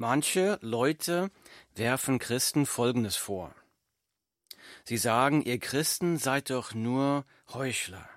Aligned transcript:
Manche 0.00 0.60
Leute 0.62 1.28
werfen 1.74 2.20
Christen 2.20 2.66
Folgendes 2.66 3.16
vor. 3.16 3.52
Sie 4.84 4.96
sagen, 4.96 5.42
ihr 5.42 5.58
Christen 5.58 6.18
seid 6.18 6.50
doch 6.50 6.72
nur 6.72 7.24
Heuchler. 7.52 8.08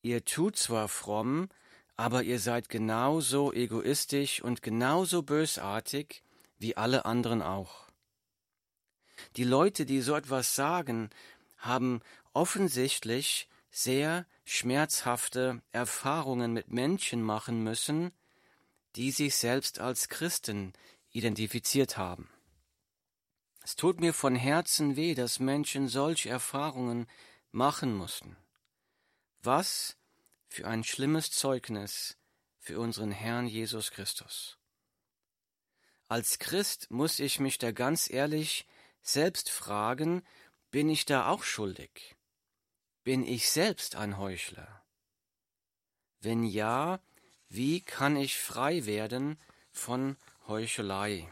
Ihr 0.00 0.24
tut 0.24 0.56
zwar 0.56 0.88
fromm, 0.88 1.50
aber 1.94 2.24
ihr 2.24 2.40
seid 2.40 2.68
genauso 2.68 3.52
egoistisch 3.52 4.42
und 4.42 4.60
genauso 4.60 5.22
bösartig 5.22 6.24
wie 6.58 6.76
alle 6.76 7.04
anderen 7.04 7.42
auch. 7.42 7.86
Die 9.36 9.44
Leute, 9.44 9.86
die 9.86 10.00
so 10.00 10.16
etwas 10.16 10.56
sagen, 10.56 11.10
haben 11.58 12.00
offensichtlich 12.32 13.48
sehr 13.70 14.26
schmerzhafte 14.44 15.62
Erfahrungen 15.70 16.52
mit 16.52 16.72
Menschen 16.72 17.22
machen 17.22 17.62
müssen, 17.62 18.10
die 18.96 19.10
sich 19.10 19.36
selbst 19.36 19.78
als 19.78 20.08
Christen 20.08 20.72
identifiziert 21.10 21.96
haben. 21.96 22.28
Es 23.62 23.76
tut 23.76 24.00
mir 24.00 24.12
von 24.12 24.34
Herzen 24.34 24.96
weh, 24.96 25.14
dass 25.14 25.38
Menschen 25.38 25.88
solche 25.88 26.28
Erfahrungen 26.28 27.06
machen 27.52 27.94
mussten. 27.94 28.36
Was 29.42 29.96
für 30.48 30.66
ein 30.66 30.84
schlimmes 30.84 31.30
Zeugnis 31.30 32.16
für 32.58 32.78
unseren 32.78 33.10
Herrn 33.10 33.46
Jesus 33.46 33.90
Christus. 33.90 34.58
Als 36.08 36.38
Christ 36.38 36.90
muss 36.90 37.18
ich 37.18 37.40
mich 37.40 37.58
da 37.58 37.72
ganz 37.72 38.10
ehrlich 38.10 38.66
selbst 39.00 39.50
fragen, 39.50 40.22
bin 40.70 40.88
ich 40.88 41.04
da 41.04 41.28
auch 41.28 41.42
schuldig? 41.42 42.14
Bin 43.02 43.24
ich 43.24 43.50
selbst 43.50 43.96
ein 43.96 44.18
Heuchler? 44.18 44.84
Wenn 46.20 46.44
ja, 46.44 47.00
wie 47.54 47.82
kann 47.82 48.16
ich 48.16 48.38
frei 48.38 48.86
werden 48.86 49.38
von 49.72 50.16
Heuchelei? 50.48 51.30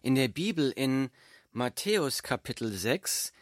In 0.00 0.14
der 0.14 0.28
Bibel 0.28 0.70
in 0.70 1.10
Matthäus 1.52 2.22
Kapitel 2.22 2.72
6 2.72 3.34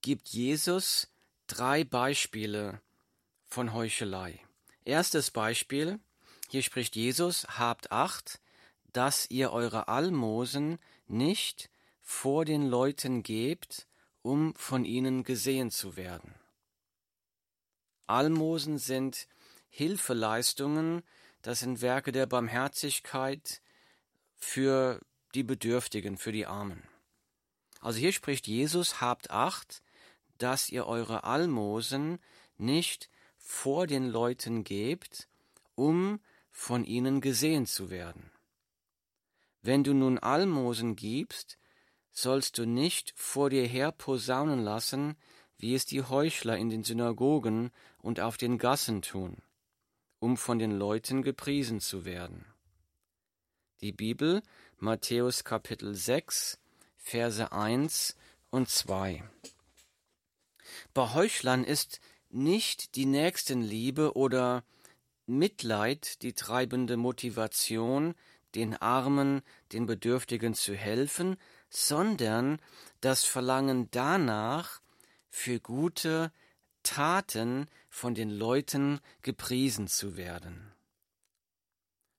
gibt 0.00 0.28
Jesus 0.28 1.08
drei 1.46 1.84
Beispiele 1.84 2.80
von 3.44 3.74
Heuchelei. 3.74 4.40
Erstes 4.86 5.30
Beispiel, 5.30 6.00
hier 6.48 6.62
spricht 6.62 6.96
Jesus, 6.96 7.46
habt 7.58 7.92
acht, 7.92 8.40
dass 8.94 9.28
ihr 9.28 9.52
eure 9.52 9.88
Almosen 9.88 10.78
nicht 11.08 11.68
vor 12.00 12.46
den 12.46 12.66
Leuten 12.66 13.22
gebt, 13.22 13.86
um 14.22 14.54
von 14.54 14.86
ihnen 14.86 15.24
gesehen 15.24 15.70
zu 15.70 15.96
werden. 15.96 16.34
Almosen 18.06 18.78
sind 18.78 19.28
Hilfeleistungen, 19.70 21.02
das 21.42 21.60
sind 21.60 21.80
Werke 21.80 22.12
der 22.12 22.26
Barmherzigkeit 22.26 23.62
für 24.36 25.00
die 25.34 25.42
Bedürftigen, 25.42 26.18
für 26.18 26.32
die 26.32 26.46
Armen. 26.46 26.82
Also 27.80 27.98
hier 27.98 28.12
spricht 28.12 28.46
Jesus, 28.46 29.00
habt 29.00 29.30
acht, 29.30 29.82
dass 30.38 30.68
ihr 30.68 30.86
eure 30.86 31.24
Almosen 31.24 32.18
nicht 32.58 33.08
vor 33.38 33.86
den 33.86 34.06
Leuten 34.06 34.64
gebt, 34.64 35.28
um 35.74 36.20
von 36.50 36.84
ihnen 36.84 37.20
gesehen 37.20 37.66
zu 37.66 37.90
werden. 37.90 38.30
Wenn 39.62 39.84
du 39.84 39.94
nun 39.94 40.18
Almosen 40.18 40.96
gibst, 40.96 41.58
sollst 42.12 42.58
du 42.58 42.66
nicht 42.66 43.12
vor 43.16 43.50
dir 43.50 43.66
her 43.66 43.92
posaunen 43.92 44.60
lassen, 44.62 45.16
wie 45.58 45.74
es 45.74 45.84
die 45.84 46.02
Heuchler 46.02 46.56
in 46.56 46.70
den 46.70 46.84
Synagogen 46.84 47.70
und 47.98 48.20
auf 48.20 48.36
den 48.36 48.58
Gassen 48.58 49.02
tun, 49.02 49.42
um 50.20 50.36
von 50.36 50.58
den 50.58 50.70
Leuten 50.70 51.22
gepriesen 51.22 51.80
zu 51.80 52.04
werden. 52.04 52.44
Die 53.80 53.92
Bibel, 53.92 54.42
Matthäus 54.78 55.42
Kapitel 55.42 55.94
6, 55.94 56.58
Verse 56.96 57.50
1 57.50 58.14
und 58.50 58.68
2. 58.68 59.24
Bei 60.94 61.14
Heuchlern 61.14 61.64
ist 61.64 62.00
nicht 62.28 62.94
die 62.94 63.06
Nächstenliebe 63.06 64.14
oder 64.14 64.62
Mitleid 65.26 66.22
die 66.22 66.34
treibende 66.34 66.96
Motivation, 66.96 68.14
den 68.54 68.76
Armen, 68.76 69.42
den 69.72 69.86
Bedürftigen 69.86 70.54
zu 70.54 70.74
helfen, 70.74 71.36
sondern 71.68 72.60
das 73.00 73.24
Verlangen 73.24 73.88
danach, 73.90 74.80
für 75.32 75.60
gute 75.60 76.32
Taten 76.82 77.68
von 77.90 78.14
den 78.14 78.30
Leuten 78.30 79.00
gepriesen 79.20 79.88
zu 79.88 80.16
werden. 80.16 80.72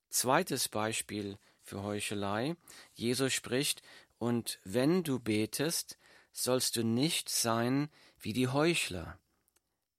Zweites 0.09 0.67
Beispiel 0.67 1.39
für 1.63 1.81
Heuchelei. 1.81 2.55
Jesus 2.93 3.33
spricht, 3.33 3.81
und 4.19 4.59
wenn 4.63 5.01
du 5.01 5.17
betest, 5.17 5.97
sollst 6.31 6.75
du 6.75 6.83
nicht 6.83 7.29
sein 7.29 7.89
wie 8.19 8.33
die 8.33 8.49
Heuchler, 8.49 9.17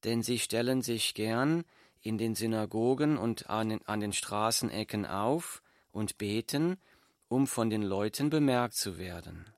denn 0.05 0.23
sie 0.23 0.39
stellen 0.39 0.81
sich 0.81 1.13
gern 1.13 1.65
in 2.01 2.17
den 2.17 2.35
Synagogen 2.35 3.17
und 3.17 3.49
an 3.49 3.69
den, 3.69 3.85
an 3.85 3.99
den 3.99 4.13
Straßenecken 4.13 5.05
auf 5.05 5.61
und 5.91 6.17
beten, 6.17 6.77
um 7.27 7.47
von 7.47 7.69
den 7.69 7.81
Leuten 7.81 8.29
bemerkt 8.29 8.75
zu 8.75 8.97
werden. 8.97 9.51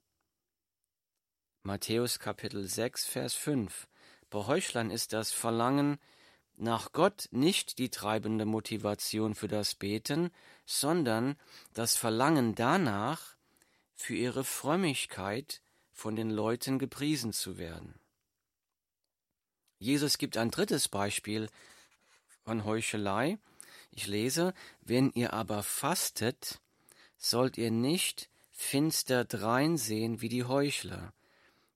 Matthäus 1.63 2.19
Kapitel 2.19 2.63
6, 2.63 3.05
Vers 3.05 3.33
5. 3.33 3.87
Bei 4.35 4.47
Heuchlern 4.47 4.91
ist 4.91 5.13
das 5.13 5.31
Verlangen 5.31 5.97
nach 6.57 6.91
Gott 6.91 7.29
nicht 7.31 7.78
die 7.78 7.88
treibende 7.88 8.44
Motivation 8.44 9.34
für 9.34 9.47
das 9.47 9.75
Beten, 9.75 10.29
sondern 10.66 11.38
das 11.73 11.96
Verlangen 11.96 12.53
danach, 12.53 13.38
für 13.94 14.13
ihre 14.13 14.44
Frömmigkeit 14.44 15.62
von 15.94 16.18
den 16.18 16.29
Leuten 16.29 16.79
gepriesen 16.79 17.31
zu 17.31 17.57
werden. 17.57 17.97
Jesus 19.79 20.18
gibt 20.18 20.35
ein 20.35 20.51
drittes 20.51 20.90
Beispiel 20.90 21.47
von 22.44 22.66
Heuchelei. 22.66 23.38
Ich 23.91 24.06
lese, 24.06 24.53
wenn 24.81 25.13
ihr 25.13 25.31
aber 25.31 25.63
fastet, 25.63 26.59
sollt 27.16 27.57
ihr 27.57 27.72
nicht 27.72 28.28
finster 28.51 29.24
dreinsehen 29.24 30.19
wie 30.19 30.28
die 30.28 30.44
Heuchler, 30.44 31.13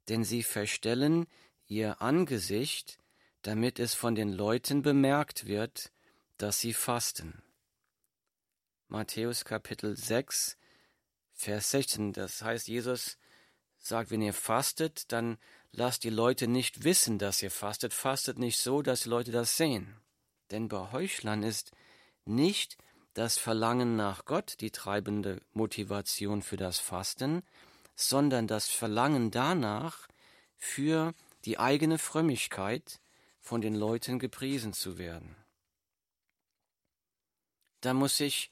denn 0.09 0.25
sie 0.25 0.44
verstellen 0.44 1.25
ihr 1.69 2.02
Angesicht, 2.02 2.97
damit 3.44 3.80
es 3.80 3.94
von 3.94 4.16
den 4.16 4.34
Leuten 4.34 4.81
bemerkt 4.81 5.46
wird, 5.46 5.91
dass 6.38 6.59
sie 6.59 6.74
fasten. 6.74 7.41
Matthäus 8.88 9.46
Kapitel 9.46 9.96
6, 9.96 10.57
Vers 11.34 11.72
16, 11.72 12.12
das 12.12 12.41
heißt, 12.41 12.68
Jesus 12.68 13.18
sagt, 13.78 14.12
wenn 14.12 14.22
ihr 14.22 14.34
fastet, 14.34 15.12
dann 15.12 15.38
lasst 15.72 16.03
die 16.03 16.09
Leute 16.09 16.47
nicht 16.47 16.84
wissen, 16.84 17.19
dass 17.19 17.41
ihr 17.41 17.52
fastet, 17.52 17.94
fastet 17.94 18.40
nicht 18.40 18.57
so, 18.57 18.81
dass 18.81 19.03
die 19.03 19.09
Leute 19.09 19.31
das 19.31 19.56
sehen. 19.56 19.96
Denn 20.51 20.68
bei 20.68 20.91
Heuchlern 20.91 21.44
ist 21.44 21.72
nicht 22.25 22.78
das 23.13 23.38
Verlangen 23.38 23.96
nach 23.96 24.25
Gott 24.25 24.56
die 24.59 24.72
treibende 24.72 25.41
Motivation 25.53 26.41
für 26.41 26.57
das 26.57 26.80
Fasten, 26.80 27.44
sondern 27.96 28.47
das 28.47 28.69
Verlangen 28.69 29.30
danach, 29.30 30.07
für 30.59 31.13
die 31.45 31.59
eigene 31.59 31.97
Frömmigkeit 31.97 33.00
von 33.39 33.61
den 33.61 33.75
Leuten 33.75 34.19
gepriesen 34.19 34.73
zu 34.73 34.97
werden. 34.97 35.35
Da 37.81 37.94
muss 37.94 38.17
sich 38.17 38.51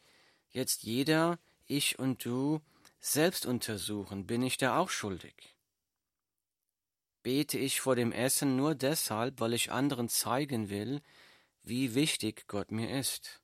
jetzt 0.49 0.83
jeder, 0.83 1.39
ich 1.65 1.99
und 1.99 2.23
du, 2.23 2.61
selbst 2.99 3.45
untersuchen, 3.45 4.25
bin 4.25 4.41
ich 4.41 4.57
da 4.57 4.79
auch 4.79 4.89
schuldig? 4.89 5.55
Bete 7.23 7.57
ich 7.57 7.81
vor 7.81 7.95
dem 7.95 8.11
Essen 8.11 8.55
nur 8.55 8.73
deshalb, 8.73 9.39
weil 9.41 9.53
ich 9.53 9.71
anderen 9.71 10.07
zeigen 10.07 10.69
will, 10.69 11.01
wie 11.63 11.93
wichtig 11.93 12.47
Gott 12.47 12.71
mir 12.71 12.97
ist? 12.97 13.41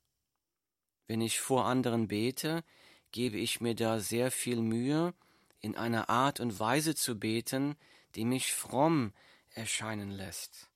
Wenn 1.06 1.20
ich 1.20 1.40
vor 1.40 1.66
anderen 1.66 2.08
bete, 2.08 2.64
gebe 3.12 3.36
ich 3.36 3.60
mir 3.60 3.74
da 3.74 4.00
sehr 4.00 4.30
viel 4.30 4.62
Mühe, 4.62 5.12
in 5.60 5.76
einer 5.76 6.08
Art 6.08 6.40
und 6.40 6.58
Weise 6.58 6.94
zu 6.94 7.18
beten, 7.18 7.76
die 8.14 8.24
mich 8.24 8.52
fromm 8.52 9.12
erscheinen 9.54 10.10
lässt. 10.10 10.68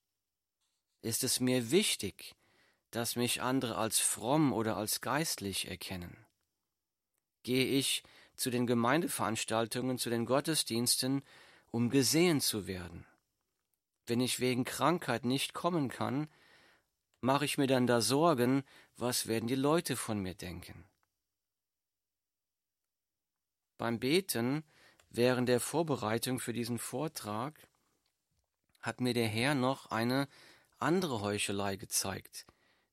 Ist 1.03 1.25
es 1.25 1.41
mir 1.41 1.71
wichtig, 1.71 2.35
dass 2.91 3.17
mich 3.17 3.43
andere 3.43 3.77
als 3.77 4.01
fromm 4.01 4.53
oder 4.53 4.77
als 4.77 5.01
geistlich 5.01 5.69
erkennen? 5.69 6.17
Gehe 7.43 7.67
ich 7.67 8.03
zu 8.35 8.51
den 8.51 8.67
Gemeindeveranstaltungen, 8.67 9.99
zu 9.99 10.11
den 10.11 10.27
Gottesdiensten, 10.27 11.23
um 11.71 11.91
gesehen 11.91 12.41
zu 12.41 12.67
werden? 12.67 13.07
Wenn 14.07 14.21
ich 14.21 14.41
wegen 14.41 14.65
Krankheit 14.65 15.25
nicht 15.25 15.55
kommen 15.55 15.89
kann, 15.89 16.29
mache 17.21 17.45
ich 17.45 17.59
mir 17.59 17.67
dann 17.67 17.87
da 17.87 18.01
Sorgen, 18.01 18.65
was 18.97 19.27
werden 19.27 19.49
die 19.49 19.55
Leute 19.55 19.97
von 19.97 20.21
mir 20.21 20.35
denken? 20.35 20.85
Beim 23.77 24.01
Beten 24.01 24.65
während 25.11 25.49
der 25.49 25.61
Vorbereitung 25.61 26.41
für 26.41 26.53
diesen 26.53 26.79
Vortrag 26.79 27.69
hat 28.81 29.01
mir 29.01 29.15
der 29.15 29.29
Herr 29.29 29.55
noch 29.55 29.87
eine 29.91 30.29
andere 30.79 31.21
Heuchelei 31.21 31.77
gezeigt, 31.77 32.47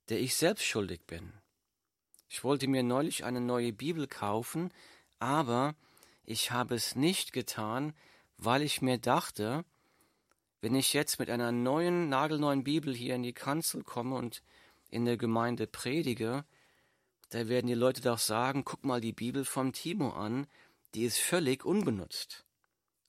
der 0.09 0.19
ich 0.19 0.35
selbst 0.35 0.65
schuldig 0.65 1.05
bin. 1.05 1.33
Ich 2.27 2.43
wollte 2.43 2.67
mir 2.67 2.83
neulich 2.83 3.23
eine 3.23 3.41
neue 3.41 3.71
Bibel 3.71 4.07
kaufen, 4.07 4.73
aber 5.19 5.75
ich 6.23 6.51
habe 6.51 6.75
es 6.75 6.95
nicht 6.95 7.33
getan, 7.33 7.93
weil 8.37 8.61
ich 8.61 8.81
mir 8.81 8.97
dachte, 8.97 9.63
wenn 10.61 10.75
ich 10.75 10.93
jetzt 10.93 11.19
mit 11.19 11.29
einer 11.29 11.51
neuen, 11.51 12.09
nagelneuen 12.09 12.63
Bibel 12.63 12.93
hier 12.93 13.15
in 13.15 13.23
die 13.23 13.33
Kanzel 13.33 13.83
komme 13.83 14.15
und 14.15 14.41
in 14.89 15.05
der 15.05 15.17
Gemeinde 15.17 15.67
predige, 15.67 16.45
da 17.29 17.47
werden 17.47 17.67
die 17.67 17.73
Leute 17.73 18.01
doch 18.01 18.19
sagen, 18.19 18.63
guck 18.65 18.83
mal 18.83 19.01
die 19.01 19.13
Bibel 19.13 19.45
vom 19.45 19.73
Timo 19.73 20.09
an, 20.09 20.47
die 20.93 21.03
ist 21.03 21.19
völlig 21.19 21.65
unbenutzt. 21.65 22.44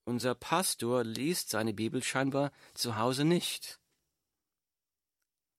Unser 0.06 0.36
Pastor 0.36 1.02
liest 1.02 1.50
seine 1.50 1.74
Bibel 1.74 2.00
scheinbar 2.00 2.52
zu 2.74 2.96
Hause 2.96 3.24
nicht. 3.24 3.80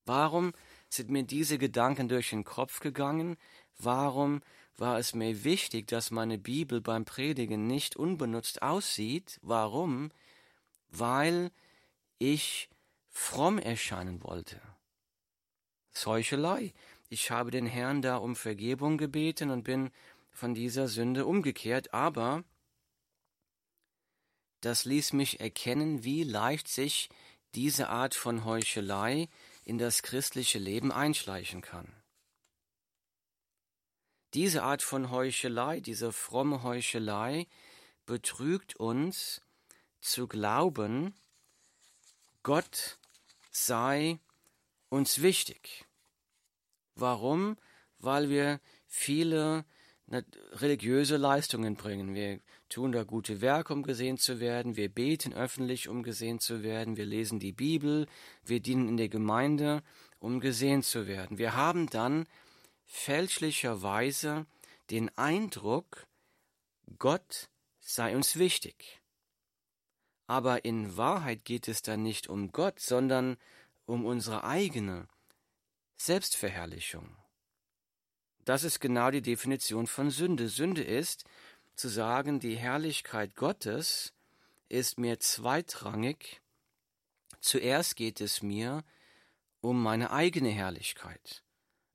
Warum 0.06 0.54
sind 0.88 1.10
mir 1.10 1.24
diese 1.24 1.58
Gedanken 1.58 2.08
durch 2.08 2.30
den 2.30 2.46
Kopf 2.46 2.80
gegangen? 2.80 3.36
Warum 3.78 4.42
war 4.78 5.00
es 5.00 5.14
mir 5.14 5.44
wichtig, 5.44 5.88
dass 5.88 6.12
meine 6.12 6.38
Bibel 6.38 6.80
beim 6.80 7.04
Predigen 7.04 7.68
nicht 7.68 7.98
unbenutzt 7.98 8.62
aussieht? 8.62 9.38
Warum? 9.42 10.12
Weil 10.88 11.52
ich 12.18 12.70
fromm 13.10 13.60
erscheinen 13.60 14.24
wollte. 14.24 14.62
Heuchelei. 16.06 16.74
Ich 17.10 17.32
habe 17.32 17.52
den 17.52 17.66
Herrn 17.66 18.02
da 18.02 18.16
um 18.16 18.38
Vergebung 18.38 18.98
gebeten 18.98 19.50
und 19.50 19.64
bin 19.64 19.92
von 20.32 20.54
dieser 20.54 20.88
Sünde 20.88 21.26
umgekehrt, 21.26 21.94
aber 21.94 22.46
das 24.62 24.86
ließ 24.86 25.13
mich 25.13 25.39
erkennen, 25.39 26.04
wie 26.04 26.24
leicht 26.24 26.68
sich 26.68 27.09
diese 27.56 27.89
Art 27.89 28.15
von 28.15 28.45
Heuchelei 28.45 29.30
in 29.63 29.77
das 29.77 30.01
christliche 30.01 30.59
Leben 30.59 30.92
einschleichen 30.92 31.62
kann. 31.62 31.92
Diese 34.33 34.63
Art 34.63 34.81
von 34.81 35.09
Heuchelei, 35.09 35.80
diese 35.80 36.12
fromme 36.12 36.63
Heuchelei, 36.63 37.48
betrügt 38.06 38.75
uns 38.75 39.42
zu 40.00 40.27
glauben, 40.27 41.15
Gott 42.44 42.98
sei 43.51 44.19
uns 44.89 45.21
wichtig. 45.21 45.86
Warum? 46.95 47.57
Weil 48.00 48.30
wir 48.30 48.60
viele 48.86 49.65
religiöse 50.10 51.18
Leistungen 51.18 51.75
bringen. 51.75 52.15
Wir 52.15 52.39
tun 52.69 52.92
da 52.92 53.04
gute 53.04 53.42
Werke, 53.42 53.74
um 53.74 53.84
gesehen 53.84 54.18
zu 54.18 54.40
werden. 54.40 54.75
Wir 54.75 54.90
beten 54.90 55.34
öffentlich, 55.34 55.88
um 55.88 56.04
gesehen 56.04 56.40
zu 56.40 56.64
werden. 56.64 56.98
Wir 56.98 57.06
lesen 57.06 57.40
die 57.40 57.54
Bibel. 57.54 58.08
Wir 58.44 58.60
dienen 58.60 58.90
in 58.90 58.98
der 58.98 59.10
Gemeinde, 59.10 59.84
um 60.19 60.40
gesehen 60.40 60.84
zu 60.84 61.08
werden. 61.08 61.38
Wir 61.38 61.56
haben 61.56 61.90
dann 61.90 62.28
fälschlicherweise 62.86 64.46
den 64.90 65.16
Eindruck, 65.18 66.08
Gott 66.98 67.50
sei 67.80 68.16
uns 68.16 68.38
wichtig. 68.38 69.02
Aber 70.28 70.66
in 70.66 70.98
Wahrheit 70.98 71.46
geht 71.46 71.68
es 71.68 71.81
dann 71.81 72.04
nicht 72.04 72.28
um 72.28 72.52
Gott, 72.52 72.80
sondern 72.80 73.38
um 73.86 74.06
unsere 74.06 74.44
eigene 74.44 75.08
Selbstverherrlichung. 75.96 77.16
Das 78.44 78.63
ist 78.63 78.80
genau 78.80 79.12
die 79.12 79.22
Definition 79.22 79.88
von 79.88 80.10
Sünde. 80.10 80.48
Sünde 80.48 80.84
ist 80.84 81.25
zu 81.77 81.89
sagen, 81.89 82.39
die 82.39 82.56
Herrlichkeit 82.56 83.35
Gottes 83.35 84.13
ist 84.68 84.97
mir 84.97 85.19
zweitrangig. 85.19 86.41
Zuerst 87.39 87.95
geht 87.95 88.19
es 88.19 88.41
mir 88.41 88.83
um 89.62 89.81
meine 89.81 90.12
eigene 90.12 90.50
Herrlichkeit. 90.50 91.44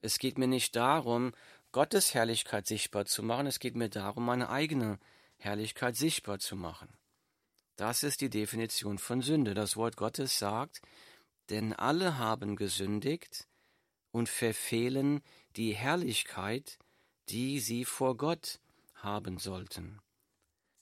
Es 0.01 0.19
geht 0.19 0.39
mir 0.39 0.47
nicht 0.47 0.77
darum, 0.77 1.33
Gottes 1.73 2.15
Herrlichkeit 2.15 2.67
sichtbar 2.67 3.07
zu 3.07 3.23
machen, 3.23 3.47
es 3.47 3.59
geht 3.59 3.77
mir 3.77 3.89
darum, 3.89 4.25
meine 4.25 4.51
eigene 4.51 4.99
Herrlichkeit 5.37 5.97
sichtbar 5.97 6.39
zu 6.39 6.55
machen. 6.55 6.89
Das 7.77 8.03
ist 8.03 8.21
die 8.21 8.31
Definition 8.31 8.99
von 8.99 9.23
Sünde. 9.23 9.55
Das 9.55 9.77
Wort 9.77 9.97
Gottes 9.97 10.39
sagt, 10.39 10.83
denn 11.51 11.73
alle 11.73 12.19
haben 12.19 12.57
gesündigt 12.57 13.49
und 14.13 14.29
verfehlen 14.29 15.23
die 15.57 15.75
Herrlichkeit, 15.75 16.79
die 17.29 17.59
sie 17.59 17.85
vor 17.85 18.17
Gott 18.17 18.61
haben 19.03 19.39
sollten. 19.39 20.01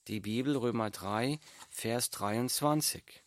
Die 0.07 0.19
Bibel 0.19 0.55
Römer 0.57 0.89
3, 0.89 1.39
Vers 1.69 2.09
23. 2.09 3.23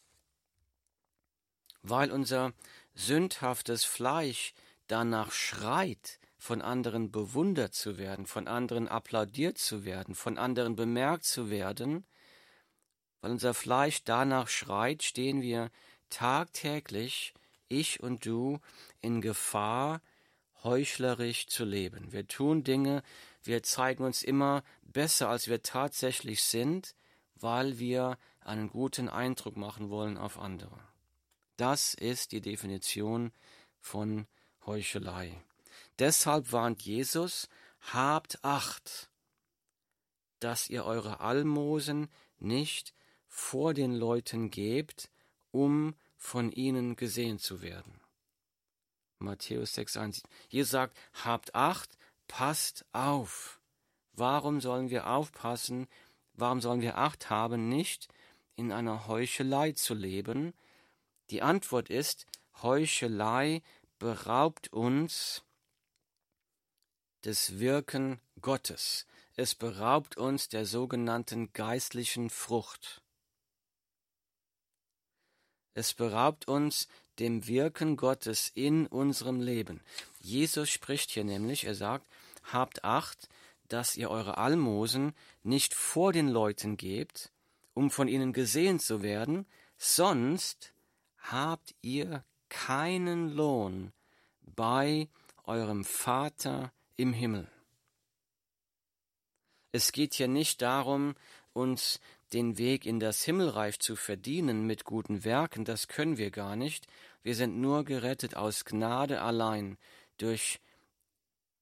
Weil 1.83 2.11
unser 2.11 2.53
sündhaftes 2.95 3.85
Fleisch 3.85 4.55
danach 4.87 5.33
schreit, 5.33 6.19
von 6.37 6.61
anderen 6.61 7.11
bewundert 7.11 7.75
zu 7.75 7.97
werden, 7.97 8.27
von 8.27 8.49
anderen 8.49 8.87
applaudiert 8.87 9.57
zu 9.57 9.87
werden, 9.87 10.15
von 10.15 10.37
anderen 10.37 10.77
bemerkt 10.77 11.25
zu 11.25 11.49
werden, 11.49 12.07
weil 13.23 13.31
unser 13.31 13.55
Fleisch 13.55 14.05
danach 14.05 14.49
schreit, 14.49 15.03
stehen 15.03 15.41
wir 15.41 15.71
tagtäglich, 16.11 17.33
ich 17.69 18.01
und 18.01 18.27
du, 18.27 18.61
in 19.01 19.23
Gefahr, 19.23 20.03
heuchlerisch 20.63 21.47
zu 21.47 21.65
leben. 21.65 22.13
Wir 22.13 22.29
tun 22.29 22.63
Dinge, 22.63 23.03
wir 23.45 23.63
zeigen 23.63 24.05
uns 24.05 24.23
immer 24.23 24.65
besser, 24.83 25.29
als 25.29 25.49
wir 25.49 25.63
tatsächlich 25.63 26.43
sind, 26.43 26.95
weil 27.37 27.79
wir 27.79 28.19
einen 28.41 28.71
guten 28.71 29.09
Eindruck 29.09 29.57
machen 29.57 29.91
wollen 29.91 30.17
auf 30.17 30.39
andere. 30.39 30.81
Das 31.57 31.95
ist 31.95 32.33
die 32.33 32.41
Definition 32.41 33.33
von 33.81 34.27
Heuchelei. 34.67 35.41
Deshalb 35.99 36.53
warnt 36.53 36.83
Jesus, 36.83 37.49
habt 37.93 38.43
Acht, 38.43 39.11
dass 40.41 40.69
ihr 40.69 40.85
eure 40.85 41.21
Almosen 41.21 42.09
nicht 42.39 42.95
vor 43.29 43.75
den 43.75 43.95
Leuten 43.95 44.51
gebt, 44.51 45.11
um 45.51 45.95
von 46.17 46.51
ihnen 46.51 46.97
gesehen 46.97 47.39
zu 47.39 47.63
werden. 47.63 48.01
Matthäus 49.19 49.77
6,1. 49.77 50.23
Jesus 50.49 50.71
sagt, 50.71 50.99
habt 51.25 51.55
Acht, 51.55 51.97
passt 52.29 52.85
auf. 52.93 53.61
Warum 54.13 54.61
sollen 54.61 54.91
wir 54.91 55.09
aufpassen? 55.09 55.87
Warum 56.35 56.61
sollen 56.61 56.81
wir 56.81 56.99
Acht 56.99 57.31
haben, 57.31 57.69
nicht 57.69 58.09
in 58.57 58.73
einer 58.73 59.07
Heuchelei 59.07 59.73
zu 59.73 59.95
leben? 59.95 60.55
Die 61.31 61.43
Antwort 61.43 61.91
ist, 61.91 62.27
Heuchelei 62.63 63.63
beraubt 63.99 64.73
uns 64.73 65.43
des 67.25 67.59
Wirken 67.59 68.21
Gottes. 68.41 69.07
Es 69.37 69.55
beraubt 69.55 70.17
uns 70.17 70.49
der 70.49 70.67
sogenannten 70.67 71.53
geistlichen 71.53 72.31
Frucht. 72.31 73.03
Es 75.73 75.93
beraubt 75.95 76.47
uns 76.47 76.87
dem 77.19 77.47
Wirken 77.47 77.97
Gottes 77.97 78.51
in 78.55 78.87
unserem 78.87 79.41
Leben. 79.41 79.81
Jesus 80.21 80.71
spricht 80.71 81.11
hier 81.11 81.25
nämlich, 81.25 81.65
er 81.65 81.75
sagt, 81.75 82.07
habt 82.45 82.85
Acht, 82.85 83.29
dass 83.69 83.97
ihr 83.97 84.11
eure 84.11 84.39
Almosen 84.39 85.15
nicht 85.43 85.75
vor 85.75 86.13
den 86.13 86.29
Leuten 86.29 86.77
gebt, 86.77 87.33
um 87.73 87.91
von 87.91 88.09
ihnen 88.09 88.33
gesehen 88.33 88.79
zu 88.79 89.03
werden, 89.03 89.47
sonst 89.77 90.73
habt 91.19 91.75
ihr 91.83 92.25
keinen 92.49 93.31
Lohn 93.31 93.93
bei 94.43 95.09
eurem 95.45 95.85
Vater 95.85 96.73
im 96.97 97.13
Himmel. 97.13 97.49
Es 99.73 99.91
geht 99.91 100.15
hier 100.15 100.29
nicht 100.29 100.63
darum, 100.63 101.17
uns 101.53 102.01
den 102.33 102.59
Weg 102.59 102.87
in 102.87 103.01
das 103.01 103.23
Himmelreich 103.23 103.79
zu 103.79 103.97
verdienen 103.97 104.67
mit 104.67 104.85
guten 104.85 105.25
Werken, 105.25 105.65
das 105.65 105.89
können 105.89 106.17
wir 106.19 106.31
gar 106.31 106.57
nicht. 106.57 106.87
Wir 107.23 107.35
sind 107.35 107.61
nur 107.61 107.85
gerettet 107.85 108.37
aus 108.37 108.65
Gnade 108.65 109.21
allein 109.23 109.79
durch 110.19 110.61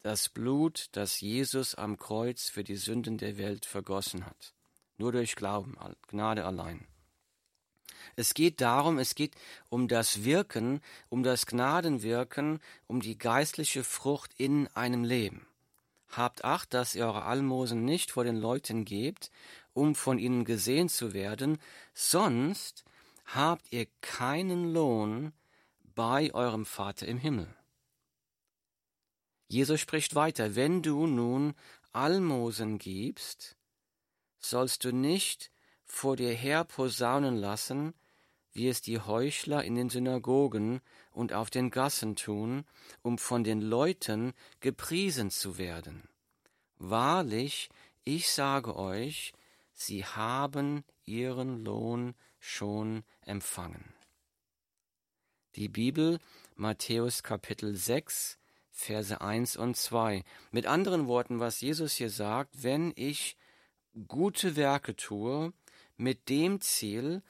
das 0.01 0.29
Blut, 0.29 0.87
das 0.93 1.21
Jesus 1.21 1.75
am 1.75 1.97
Kreuz 1.97 2.49
für 2.49 2.65
die 2.65 2.77
Sünden 2.77 3.19
der 3.19 3.39
Welt 3.39 3.65
vergossen 3.65 4.27
hat. 4.27 4.55
Nur 4.99 5.13
durch 5.13 5.37
Glauben, 5.37 5.77
Gnade 6.09 6.45
allein. 6.45 6.87
Es 8.17 8.35
geht 8.35 8.61
darum, 8.61 8.99
es 8.99 9.15
geht 9.15 9.35
um 9.69 9.89
das 9.89 10.25
Wirken, 10.25 10.81
um 11.09 11.23
das 11.23 11.47
Gnadenwirken, 11.47 12.61
um 12.87 13.01
die 13.01 13.17
geistliche 13.17 13.85
Frucht 13.85 14.33
in 14.37 14.67
einem 14.75 15.05
Leben. 15.05 15.47
Habt 16.09 16.45
Acht, 16.45 16.75
dass 16.75 16.95
ihr 16.95 17.07
eure 17.07 17.25
Almosen 17.25 17.85
nicht 17.85 18.11
vor 18.11 18.25
den 18.25 18.37
Leuten 18.37 18.85
gebt, 18.85 19.31
um 19.75 19.95
von 19.95 20.19
ihnen 20.19 20.45
gesehen 20.45 20.89
zu 20.89 21.13
werden, 21.13 21.59
sonst 21.95 22.85
habt 23.27 23.73
ihr 23.73 23.87
keinen 24.01 24.73
Lohn 24.73 25.33
bei 25.95 26.33
eurem 26.35 26.65
Vater 26.65 27.07
im 27.07 27.19
Himmel. 27.19 27.55
Jesus 29.49 29.81
spricht 29.81 30.15
weiter, 30.15 30.55
wenn 30.55 30.83
du 30.83 31.07
nun 31.07 31.55
Almosen 31.93 32.79
gibst, 32.79 33.57
sollst 34.39 34.85
du 34.85 34.93
nicht 34.93 35.51
vor 35.85 36.17
dir 36.17 36.33
her 36.33 36.65
posaunen 36.65 37.37
lassen, 37.37 37.93
wie 38.53 38.69
es 38.69 38.81
die 38.81 38.99
Heuchler 38.99 39.65
in 39.65 39.75
den 39.75 39.91
Synagogen 39.91 40.81
und 41.11 41.33
auf 41.33 41.51
den 41.51 41.71
Gassen 41.71 42.17
tun, 42.17 42.65
um 43.03 43.19
von 43.19 43.45
den 43.45 43.61
Leuten 43.61 44.33
gepriesen 44.61 45.31
zu 45.31 45.59
werden. 45.59 46.09
Wahrlich, 46.79 47.69
ich 48.05 48.31
sage 48.31 48.77
euch, 48.77 49.33
sie 49.73 50.05
haben 50.05 50.85
ihren 51.05 51.65
Lohn 51.65 52.15
schon 52.39 53.05
empfangen. 53.23 53.95
Die 55.55 55.69
Bibel, 55.69 56.19
Matthäus 56.57 57.23
Kapitel 57.23 57.77
6, 57.77 58.39
Verse 58.71 59.21
1 59.21 59.57
und 59.57 59.77
2. 59.77 60.25
Mit 60.51 60.67
anderen 60.67 61.07
Worten, 61.07 61.41
was 61.41 61.61
Jesus 61.61 61.93
hier 61.93 62.11
sagt, 62.11 62.63
wenn 62.63 62.93
ich 62.97 63.37
gute 64.09 64.57
Werke 64.57 64.97
tue, 64.97 65.53
mit 65.97 66.29
dem 66.31 66.61
Ziel, 66.61 67.23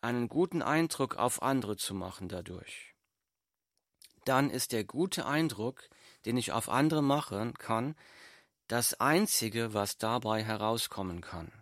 einen 0.00 0.28
guten 0.28 0.62
Eindruck 0.62 1.16
auf 1.16 1.42
andere 1.42 1.76
zu 1.76 1.94
machen 1.94 2.28
dadurch. 2.28 2.94
Dann 4.24 4.50
ist 4.50 4.72
der 4.72 4.84
gute 4.84 5.26
Eindruck, 5.26 5.88
den 6.24 6.36
ich 6.36 6.52
auf 6.52 6.68
andere 6.68 7.02
machen 7.02 7.54
kann, 7.54 7.94
das 8.68 8.94
Einzige, 8.94 9.74
was 9.74 9.98
dabei 9.98 10.42
herauskommen 10.42 11.20
kann. 11.20 11.52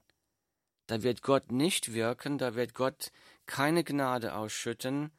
Da 0.87 1.03
wird 1.03 1.23
Gott 1.23 1.51
nicht 1.51 1.95
wirken, 1.95 2.39
da 2.39 2.55
wird 2.55 2.75
Gott 2.75 3.13
keine 3.47 3.85
Gnade 3.85 4.35
ausschütten, 4.35 5.11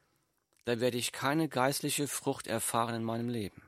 da 0.66 0.80
werde 0.80 0.98
ich 0.98 1.12
keine 1.12 1.50
geistliche 1.50 2.08
Frucht 2.08 2.48
erfahren 2.48 2.96
in 2.96 3.04
meinem 3.04 3.30
Leben. 3.30 3.62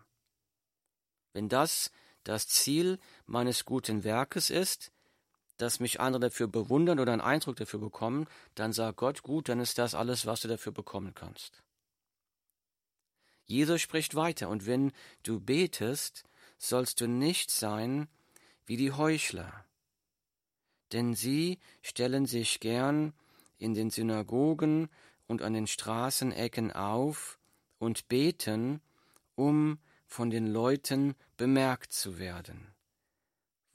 Wenn 1.33 1.49
das 1.49 1.91
das 2.23 2.47
Ziel 2.47 2.99
meines 3.25 3.65
guten 3.65 4.03
Werkes 4.03 4.49
ist, 4.49 4.91
dass 5.57 5.79
mich 5.79 5.99
andere 5.99 6.21
dafür 6.21 6.47
bewundern 6.47 6.99
oder 6.99 7.13
einen 7.13 7.21
Eindruck 7.21 7.55
dafür 7.57 7.79
bekommen, 7.79 8.27
dann 8.55 8.73
sagt 8.73 8.97
Gott, 8.97 9.23
gut, 9.23 9.49
dann 9.49 9.59
ist 9.59 9.77
das 9.77 9.95
alles, 9.95 10.25
was 10.25 10.41
du 10.41 10.47
dafür 10.47 10.71
bekommen 10.71 11.13
kannst. 11.13 11.61
Jesus 13.45 13.81
spricht 13.81 14.15
weiter, 14.15 14.49
und 14.49 14.65
wenn 14.65 14.91
du 15.23 15.39
betest, 15.39 16.23
sollst 16.57 17.01
du 17.01 17.07
nicht 17.07 17.51
sein 17.51 18.07
wie 18.65 18.77
die 18.77 18.91
Heuchler, 18.91 19.65
denn 20.91 21.13
sie 21.13 21.59
stellen 21.81 22.25
sich 22.25 22.59
gern 22.59 23.13
in 23.57 23.73
den 23.73 23.89
Synagogen 23.89 24.89
und 25.27 25.41
an 25.41 25.53
den 25.53 25.67
Straßenecken 25.67 26.71
auf 26.71 27.39
und 27.79 28.07
beten, 28.07 28.81
um 29.35 29.79
von 30.07 30.29
den 30.29 30.47
Leuten 30.47 31.15
bemerkt 31.37 31.91
zu 31.91 32.19
werden. 32.19 32.73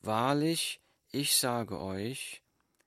Wahrlich, 0.01 0.81
ich 1.11 1.37
sage 1.37 1.79
euch, 1.81 2.43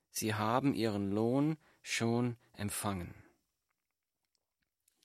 sie 0.10 0.34
haben 0.34 0.74
ihren 0.74 1.12
Lohn 1.12 1.58
schon 1.82 2.38
empfangen. 2.54 3.14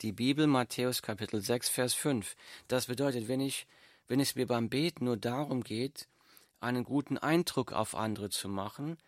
Die 0.01 0.13
Bibel 0.13 0.47
Matthäus 0.47 1.03
Kapitel 1.03 1.41
6 1.41 1.69
Vers 1.69 1.95
5. 1.95 2.37
Das 2.69 2.87
bedeutet, 2.87 3.27
wenn 3.27 3.41
ich 3.41 3.67
wenn 4.09 4.21
es 4.21 4.35
mir 4.35 4.47
beim 4.47 4.69
Beten 4.69 5.05
nur 5.05 5.17
darum 5.17 5.63
geht, 5.63 6.09
einen 6.61 6.85
guten 6.85 7.19
Eindruck 7.19 7.73
auf 7.73 7.95
andere 7.95 8.31
zu 8.31 8.49
machen, 8.49 8.99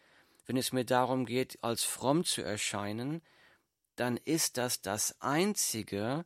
wenn 0.47 0.57
es 0.57 0.73
mir 0.73 0.85
darum 0.85 1.27
geht, 1.27 1.59
als 1.63 1.83
fromm 1.83 2.25
zu 2.25 2.43
erscheinen, 2.43 3.23
dann 3.97 4.17
ist 4.17 4.57
das 4.57 4.83
das 4.83 5.21
Einzige, 5.21 6.25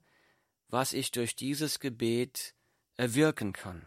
was 0.68 0.92
ich 0.92 1.10
durch 1.12 1.36
dieses 1.36 1.80
Gebet 1.80 2.54
erwirken 2.96 3.52
kann. 3.52 3.84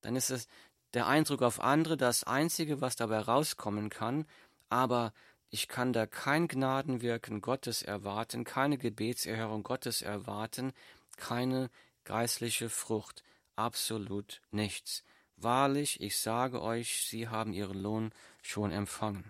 Dann 0.00 0.16
ist 0.16 0.30
es 0.30 0.46
der 0.94 1.06
Eindruck 1.06 1.42
auf 1.42 1.60
andere 1.60 1.96
das 1.96 2.24
Einzige, 2.24 2.80
was 2.80 2.96
dabei 2.96 3.20
rauskommen 3.20 3.90
kann, 3.90 4.26
aber 4.68 5.12
ich 5.50 5.68
kann 5.68 5.92
da 5.92 6.06
kein 6.06 6.48
Gnadenwirken 6.48 7.40
Gottes 7.40 7.82
erwarten, 7.82 8.44
keine 8.44 8.78
Gebetserhörung 8.78 9.62
Gottes 9.62 10.02
erwarten, 10.02 10.72
keine 11.16 11.70
geistliche 12.04 12.68
Frucht, 12.68 13.22
absolut 13.64 14.40
nichts. 14.50 15.04
Wahrlich, 15.36 16.00
ich 16.00 16.18
sage 16.18 16.60
euch, 16.60 17.06
sie 17.08 17.28
haben 17.28 17.52
ihren 17.52 17.78
Lohn 17.78 18.12
schon 18.42 18.72
empfangen. 18.72 19.24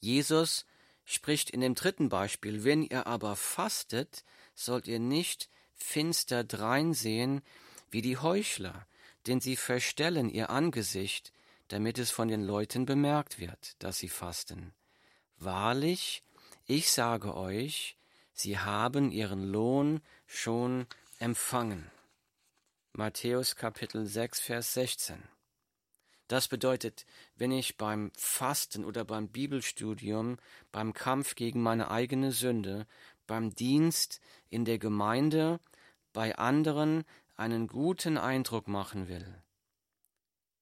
Jesus 0.00 0.66
spricht 1.04 1.50
in 1.50 1.60
dem 1.60 1.74
dritten 1.74 2.08
Beispiel, 2.08 2.64
wenn 2.64 2.82
ihr 2.82 3.06
aber 3.06 3.36
fastet, 3.36 4.24
sollt 4.54 4.88
ihr 4.88 4.98
nicht 4.98 5.48
finster 5.74 6.42
dreinsehen 6.44 7.42
wie 7.90 8.02
die 8.02 8.18
Heuchler, 8.18 8.86
denn 9.26 9.40
sie 9.40 9.56
verstellen 9.56 10.28
ihr 10.28 10.50
Angesicht, 10.50 11.32
damit 11.68 11.98
es 11.98 12.10
von 12.10 12.28
den 12.28 12.44
Leuten 12.44 12.86
bemerkt 12.86 13.38
wird, 13.38 13.76
dass 13.78 13.98
sie 13.98 14.08
fasten. 14.08 14.72
Wahrlich, 15.38 16.22
ich 16.66 16.90
sage 16.90 17.36
euch, 17.36 17.96
sie 18.32 18.58
haben 18.58 19.10
ihren 19.12 19.44
Lohn 19.44 20.00
schon 20.26 20.86
empfangen. 21.18 21.90
Matthäus 22.94 23.56
Kapitel 23.56 24.04
6, 24.04 24.40
Vers 24.40 24.74
16. 24.74 25.16
Das 26.28 26.46
bedeutet, 26.46 27.06
wenn 27.36 27.50
ich 27.50 27.78
beim 27.78 28.12
Fasten 28.14 28.84
oder 28.84 29.06
beim 29.06 29.28
Bibelstudium, 29.28 30.36
beim 30.72 30.92
Kampf 30.92 31.34
gegen 31.34 31.62
meine 31.62 31.90
eigene 31.90 32.32
Sünde, 32.32 32.86
beim 33.26 33.54
Dienst 33.54 34.20
in 34.50 34.66
der 34.66 34.78
Gemeinde, 34.78 35.58
bei 36.12 36.36
anderen 36.36 37.04
einen 37.34 37.66
guten 37.66 38.18
Eindruck 38.18 38.68
machen 38.68 39.08
will, 39.08 39.42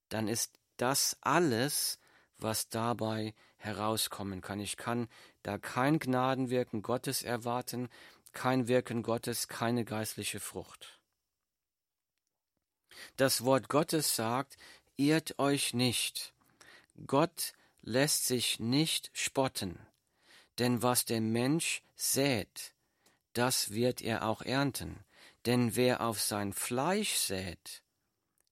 dann 0.09 0.29
ist 0.29 0.61
das 0.77 1.17
alles, 1.23 1.99
was 2.39 2.69
dabei 2.69 3.35
herauskommen 3.57 4.41
kann. 4.41 4.61
Ich 4.61 4.77
kann 4.77 5.09
da 5.43 5.59
kein 5.59 5.99
Gnadenwirken 5.99 6.83
Gottes 6.83 7.25
erwarten, 7.25 7.89
kein 8.33 8.69
Wirken 8.69 9.03
Gottes, 9.03 9.49
keine 9.49 9.85
geistliche 9.85 10.39
Frucht. 10.39 11.00
Das 13.17 13.45
Wort 13.45 13.69
Gottes 13.69 14.17
sagt, 14.17 14.57
irrt 14.97 15.39
euch 15.39 15.75
nicht. 15.75 16.33
Gott 17.07 17.53
lässt 17.83 18.27
sich 18.27 18.61
nicht 18.61 19.11
spotten, 19.13 19.79
denn 20.59 20.83
was 20.83 21.05
der 21.05 21.21
Mensch 21.21 21.83
sät, 21.97 22.73
das 23.33 23.73
wird 23.73 24.03
er 24.03 24.27
auch 24.27 24.43
ernten. 24.43 25.05
Denn 25.47 25.75
wer 25.75 26.03
auf 26.03 26.21
sein 26.21 26.53
Fleisch 26.53 27.15
sät, 27.15 27.83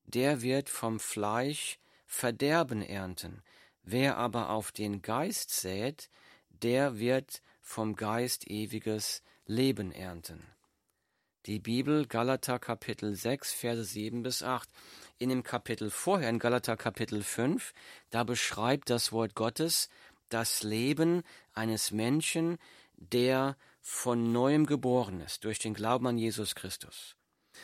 der 0.05 0.41
wird 0.41 0.71
vom 0.71 0.99
Fleisch 1.01 1.79
Verderben 2.07 2.81
ernten. 2.81 3.43
Wer 3.83 4.17
aber 4.17 4.49
auf 4.49 4.73
den 4.73 5.03
Geist 5.03 5.51
sät, 5.51 6.09
der 6.49 6.99
wird 6.99 7.43
vom 7.61 7.97
Geist 7.97 8.49
ewiges 8.49 9.23
Leben 9.45 9.93
ernten. 9.93 10.47
Die 11.49 11.61
Bibel, 11.61 12.05
Galater 12.05 12.59
Kapitel 12.59 13.15
6, 13.15 13.55
Verse 13.55 13.83
7 13.83 14.23
bis 14.23 14.43
8. 14.43 14.69
In 15.17 15.31
dem 15.31 15.43
Kapitel 15.43 15.89
vorher, 15.89 16.29
in 16.29 16.39
Galater 16.39 16.77
Kapitel 16.77 17.23
5, 17.23 17.73
da 18.11 18.23
beschreibt 18.23 18.91
das 18.91 19.13
Wort 19.13 19.35
Gottes 19.35 19.89
das 20.29 20.63
Leben 20.63 21.23
eines 21.55 21.91
Menschen, 21.91 22.59
der 22.99 23.57
von 23.81 24.31
neuem 24.31 24.67
geboren 24.67 25.23
ist, 25.23 25.45
durch 25.45 25.59
den 25.59 25.73
Glauben 25.73 26.07
an 26.07 26.19
Jesus 26.19 26.55
Christus. 26.55 27.17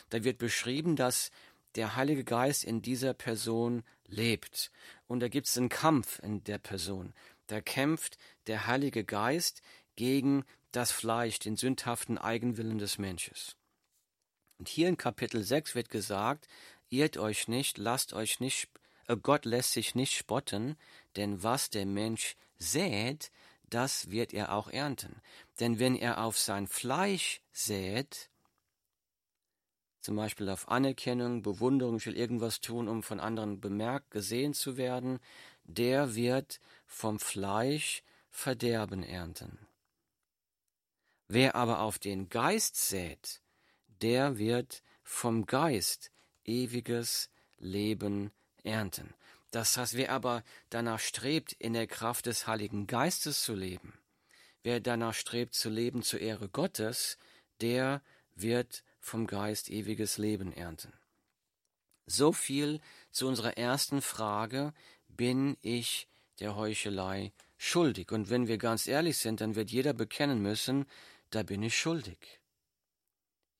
Da 0.09 0.25
wird 0.25 0.38
beschrieben, 0.38 0.97
dass 0.97 1.31
der 1.75 1.95
Heilige 1.95 2.25
Geist 2.25 2.64
in 2.64 2.81
dieser 2.81 3.12
Person 3.12 3.83
lebt. 4.07 4.73
Und 5.07 5.21
da 5.21 5.29
gibt 5.29 5.47
es 5.47 5.59
einen 5.59 5.69
Kampf 5.69 6.21
in 6.21 6.43
der 6.45 6.57
Person. 6.57 7.12
Da 7.49 7.61
kämpft 7.61 8.17
der 8.47 8.67
Heilige 8.67 9.05
Geist 9.05 9.61
gegen 9.95 10.47
das 10.73 10.91
Fleisch, 10.91 11.38
den 11.38 11.59
sündhaften 11.59 12.17
Eigenwillen 12.17 12.79
des 12.79 12.97
Menschen. 12.97 13.35
Und 14.58 14.68
hier 14.68 14.88
in 14.88 14.96
Kapitel 14.96 15.42
6 15.42 15.75
wird 15.75 15.90
gesagt, 15.90 16.49
irrt 16.88 17.16
euch 17.16 17.49
nicht, 17.49 17.78
lasst 17.78 18.12
euch 18.12 18.40
nicht, 18.40 18.68
äh, 19.08 19.16
Gott 19.16 19.44
lässt 19.44 19.73
sich 19.73 19.94
nicht 19.94 20.16
spotten, 20.16 20.76
denn 21.16 21.42
was 21.42 21.70
der 21.70 21.87
Mensch 21.87 22.37
sät, 22.58 23.30
das 23.68 24.11
wird 24.11 24.32
er 24.32 24.52
auch 24.52 24.68
ernten. 24.68 25.20
Denn 25.61 25.78
wenn 25.78 25.96
er 25.96 26.23
auf 26.23 26.38
sein 26.38 26.66
Fleisch 26.66 27.40
sät, 27.52 28.30
zum 30.00 30.16
Beispiel 30.16 30.50
auf 30.50 30.68
Anerkennung, 30.68 31.42
Bewunderung, 31.42 31.96
ich 31.96 32.06
will 32.06 32.16
irgendwas 32.16 32.61
tun, 32.61 32.88
um 32.88 33.02
von 33.02 33.20
anderen 33.20 33.61
bemerkt, 33.61 34.11
gesehen 34.11 34.52
zu 34.52 34.76
werden, 34.76 35.18
der 35.64 36.14
wird 36.14 36.61
vom 36.87 37.18
Fleisch 37.18 38.02
Verderben 38.30 39.02
ernten. 39.02 39.66
Wer 41.28 41.54
aber 41.54 41.80
auf 41.80 41.99
den 41.99 42.28
Geist 42.28 42.76
sät, 42.76 43.40
der 44.03 44.39
wird 44.39 44.83
vom 45.03 45.47
Geist 45.47 46.11
ewiges 46.45 47.31
Leben 47.59 48.31
ernten. 48.63 49.15
Das 49.51 49.77
heißt, 49.77 49.97
wer 49.97 50.11
aber 50.11 50.43
danach 50.71 50.99
strebt, 50.99 51.53
in 51.53 51.75
der 51.75 51.87
Kraft 51.87 52.27
des 52.27 52.47
Heiligen 52.47 52.87
Geistes 52.87 53.43
zu 53.43 53.55
leben, 53.55 53.93
wer 54.63 54.81
danach 54.81 55.15
strebt 55.15 55.55
zu 55.55 55.71
leben 55.71 56.03
zur 56.03 56.21
Ehre 56.21 56.49
Gottes, 56.49 57.19
der 57.61 58.03
wird 58.35 58.83
vom 59.01 59.27
Geist 59.27 59.71
ewiges 59.71 60.19
Leben 60.19 60.53
ernten. 60.53 60.93
So 62.07 62.33
viel 62.33 62.81
zu 63.11 63.29
unserer 63.29 63.57
ersten 63.57 64.03
Frage, 64.03 64.73
bin 65.09 65.57
ich 65.63 66.09
der 66.41 66.57
Heuchelei 66.57 67.33
schuldig. 67.57 68.11
Und 68.13 68.31
wenn 68.31 68.49
wir 68.49 68.59
ganz 68.59 68.87
ehrlich 68.87 69.19
sind, 69.19 69.41
dann 69.41 69.55
wird 69.55 69.71
jeder 69.71 69.93
bekennen 69.93 70.43
müssen, 70.43 70.87
da 71.31 71.43
bin 71.43 71.63
ich 71.63 71.79
schuldig. 71.79 72.41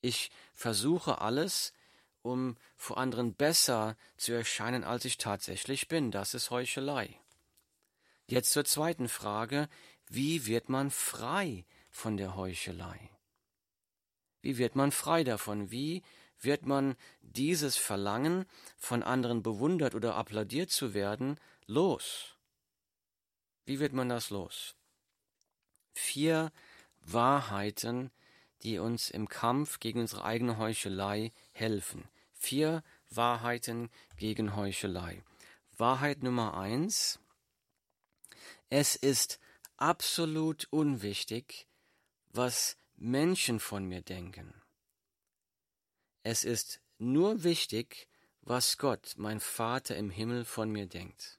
Ich 0.05 0.31
versuche 0.53 1.23
alles, 1.23 1.73
um 2.21 2.59
vor 2.77 2.99
anderen 2.99 3.33
besser 3.33 3.97
zu 4.19 4.35
erscheinen, 4.35 4.85
als 4.85 5.07
ich 5.07 5.17
tatsächlich 5.17 5.89
bin. 5.89 6.11
Das 6.11 6.35
ist 6.35 6.51
Heuchelei. 6.51 7.19
Jetzt 8.27 8.51
zur 8.51 8.67
zweiten 8.67 9.09
Frage. 9.09 9.67
Wie 10.11 10.45
wird 10.45 10.69
man 10.69 10.91
frei 10.91 11.65
von 11.91 12.19
der 12.19 12.37
Heuchelei? 12.37 13.09
Wie 14.43 14.59
wird 14.59 14.77
man 14.77 14.93
frei 14.93 15.25
davon? 15.25 15.71
Wie 15.71 16.03
wird 16.39 16.67
man 16.67 16.97
dieses 17.23 17.79
Verlangen, 17.79 18.45
von 18.77 19.03
anderen 19.03 19.43
bewundert 19.43 19.95
oder 19.95 20.17
applaudiert 20.17 20.71
zu 20.71 20.93
werden, 20.93 21.41
los? 21.65 22.37
Wie 23.65 23.81
wird 23.81 23.95
man 23.95 24.11
das 24.11 24.29
los? 24.29 24.77
Vier 25.95 26.53
Wahrheiten, 27.01 28.11
die 28.65 28.79
uns 28.79 29.11
im 29.11 29.29
Kampf 29.29 29.79
gegen 29.79 30.01
unsere 30.01 30.25
eigene 30.25 30.59
Heuchelei 30.59 31.33
helfen. 31.53 32.09
Vier 32.33 32.83
Wahrheiten 33.11 33.91
gegen 34.17 34.57
Heuchelei. 34.57 35.23
Wahrheit 35.77 36.23
Nummer 36.23 36.57
eins. 36.57 37.19
Es 38.71 38.97
ist 38.97 39.39
absolut 39.77 40.67
unwichtig, 40.71 41.67
was 42.31 42.77
Menschen 42.97 43.61
von 43.61 43.85
mir 43.85 44.03
denken. 44.03 44.55
Es 46.23 46.45
ist 46.45 46.81
nur 46.99 47.45
wichtig, 47.45 48.09
was 48.41 48.79
Gott, 48.79 49.15
mein 49.17 49.41
Vater 49.41 49.97
im 49.97 50.11
Himmel, 50.11 50.45
von 50.45 50.71
mir 50.71 50.87
denkt. 50.87 51.39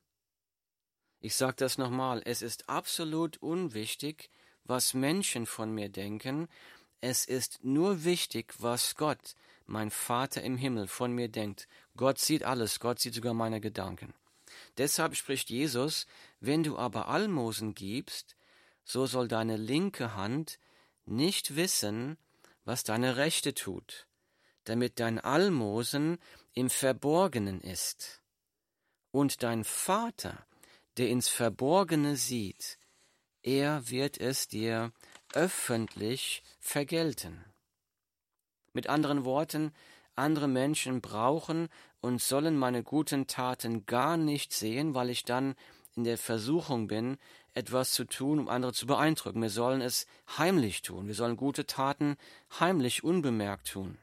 Ich 1.20 1.36
sage 1.36 1.56
das 1.58 1.78
nochmal, 1.78 2.22
es 2.26 2.42
ist 2.42 2.70
absolut 2.70 3.38
unwichtig, 3.38 4.30
was 4.64 4.94
Menschen 4.94 5.46
von 5.46 5.72
mir 5.72 5.90
denken, 5.90 6.48
es 7.02 7.26
ist 7.26 7.64
nur 7.64 8.04
wichtig, 8.04 8.54
was 8.60 8.96
Gott, 8.96 9.36
mein 9.66 9.92
Vater 9.92 10.42
im 10.42 10.58
Himmel, 10.58 10.88
von 10.88 11.12
mir 11.12 11.30
denkt. 11.30 11.68
Gott 11.98 12.20
sieht 12.20 12.44
alles, 12.44 12.80
Gott 12.80 13.00
sieht 13.00 13.14
sogar 13.14 13.34
meine 13.34 13.62
Gedanken. 13.62 14.14
Deshalb 14.78 15.16
spricht 15.16 15.50
Jesus, 15.50 16.06
wenn 16.40 16.64
du 16.64 16.78
aber 16.78 17.08
Almosen 17.08 17.74
gibst, 17.74 18.36
so 18.84 19.06
soll 19.06 19.28
deine 19.28 19.58
linke 19.58 20.16
Hand 20.16 20.60
nicht 21.06 21.56
wissen, 21.56 22.18
was 22.64 22.84
deine 22.84 23.18
rechte 23.18 23.54
tut, 23.54 24.08
damit 24.64 25.00
dein 25.00 25.20
Almosen 25.20 26.18
im 26.54 26.70
Verborgenen 26.70 27.62
ist. 27.62 28.22
Und 29.12 29.44
dein 29.44 29.64
Vater, 29.64 30.46
der 30.98 31.10
ins 31.10 31.30
Verborgene 31.30 32.16
sieht, 32.16 32.78
er 33.44 33.90
wird 33.90 34.20
es 34.20 34.48
dir 34.48 34.92
öffentlich 35.36 36.42
vergelten. 36.60 37.46
Mit 38.74 38.88
anderen 38.88 39.26
Worten, 39.26 39.74
andere 40.16 40.48
Menschen 40.48 41.02
brauchen 41.02 41.70
und 42.02 42.22
sollen 42.22 42.58
meine 42.58 42.84
guten 42.84 43.28
Taten 43.28 43.86
gar 43.86 44.18
nicht 44.18 44.54
sehen, 44.54 44.96
weil 44.96 45.10
ich 45.10 45.24
dann 45.24 45.56
in 45.96 46.04
der 46.04 46.18
Versuchung 46.18 46.88
bin, 46.88 47.18
etwas 47.54 47.92
zu 47.92 48.06
tun, 48.06 48.40
um 48.40 48.50
andere 48.50 48.74
zu 48.74 48.86
beeindrucken. 48.86 49.42
Wir 49.42 49.50
sollen 49.50 49.82
es 49.82 50.08
heimlich 50.38 50.82
tun. 50.82 51.08
Wir 51.08 51.16
sollen 51.16 51.38
gute 51.38 51.66
Taten 51.66 52.18
heimlich, 52.60 53.04
unbemerkt 53.04 53.72
tun. 53.72 53.98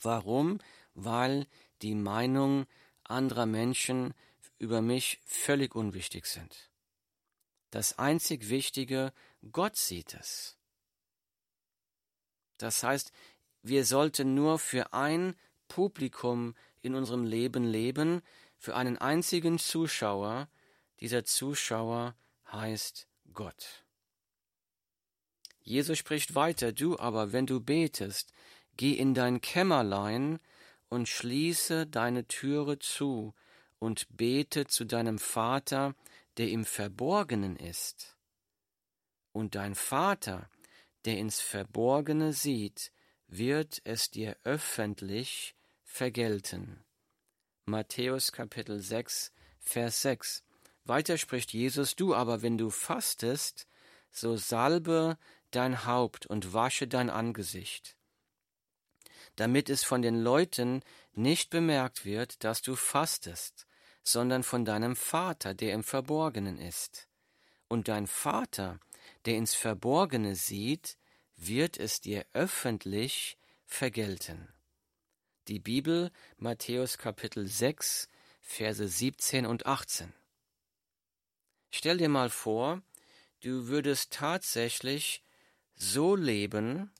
Warum? 0.00 0.58
Weil 0.94 1.46
die 1.82 1.94
Meinung 1.94 2.66
anderer 3.04 3.46
Menschen 3.46 4.14
über 4.58 4.80
mich 4.80 5.20
völlig 5.24 5.74
unwichtig 5.74 6.26
sind. 6.26 6.70
Das 7.70 7.98
einzig 7.98 8.48
Wichtige, 8.48 9.12
Gott 9.52 9.76
sieht 9.76 10.14
es. 10.14 10.56
Das 12.58 12.82
heißt, 12.82 13.12
wir 13.62 13.84
sollten 13.84 14.34
nur 14.34 14.58
für 14.58 14.92
ein 14.92 15.34
Publikum 15.68 16.54
in 16.82 16.94
unserem 16.94 17.24
Leben 17.24 17.64
leben, 17.64 18.22
für 18.56 18.76
einen 18.76 18.96
einzigen 18.96 19.58
Zuschauer. 19.58 20.48
Dieser 21.00 21.24
Zuschauer 21.24 22.14
heißt 22.50 23.08
Gott. 23.34 23.84
Jesus 25.62 25.98
spricht 25.98 26.34
weiter, 26.34 26.72
du 26.72 26.98
aber, 26.98 27.32
wenn 27.32 27.46
du 27.46 27.60
betest, 27.60 28.32
geh 28.76 28.92
in 28.92 29.14
dein 29.14 29.40
Kämmerlein 29.40 30.38
und 30.88 31.08
schließe 31.08 31.86
deine 31.86 32.28
Türe 32.28 32.78
zu 32.78 33.34
und 33.78 34.06
bete 34.16 34.66
zu 34.66 34.84
deinem 34.84 35.18
Vater, 35.18 35.94
der 36.36 36.50
im 36.50 36.64
Verborgenen 36.64 37.56
ist. 37.56 38.15
Und 39.36 39.54
dein 39.54 39.74
Vater, 39.74 40.48
der 41.04 41.18
ins 41.18 41.42
Verborgene 41.42 42.32
sieht, 42.32 42.90
wird 43.26 43.82
es 43.84 44.10
dir 44.10 44.34
öffentlich 44.44 45.54
vergelten. 45.84 46.82
Matthäus 47.66 48.32
Kapitel 48.32 48.80
6, 48.80 49.32
Vers 49.60 50.00
6. 50.00 50.42
Weiter 50.86 51.18
spricht 51.18 51.52
Jesus, 51.52 51.96
du 51.96 52.14
aber, 52.14 52.40
wenn 52.40 52.56
du 52.56 52.70
fastest, 52.70 53.68
so 54.10 54.38
salbe 54.38 55.18
dein 55.50 55.84
Haupt 55.84 56.24
und 56.24 56.54
wasche 56.54 56.88
dein 56.88 57.10
Angesicht, 57.10 57.98
damit 59.34 59.68
es 59.68 59.84
von 59.84 60.00
den 60.00 60.18
Leuten 60.18 60.80
nicht 61.12 61.50
bemerkt 61.50 62.06
wird, 62.06 62.42
dass 62.42 62.62
du 62.62 62.74
fastest, 62.74 63.66
sondern 64.02 64.42
von 64.42 64.64
deinem 64.64 64.96
Vater, 64.96 65.52
der 65.52 65.74
im 65.74 65.84
Verborgenen 65.84 66.58
ist. 66.58 67.06
Und 67.68 67.88
dein 67.88 68.06
Vater, 68.06 68.78
der 69.26 69.36
ins 69.36 69.54
Verborgene 69.54 70.36
sieht, 70.36 70.96
wird 71.36 71.78
es 71.78 72.00
dir 72.00 72.24
öffentlich 72.32 73.36
vergelten. 73.64 74.48
Die 75.48 75.58
Bibel 75.58 76.10
Matthäus 76.38 76.98
Kapitel 76.98 77.46
6 77.46 78.08
Verse 78.40 78.86
17 78.86 79.44
und 79.44 79.66
18. 79.66 80.14
Stell 81.70 81.98
dir 81.98 82.08
mal 82.08 82.30
vor, 82.30 82.80
du 83.40 83.66
würdest 83.66 84.12
tatsächlich 84.12 85.24
so 85.74 86.14
leben, 86.14 86.92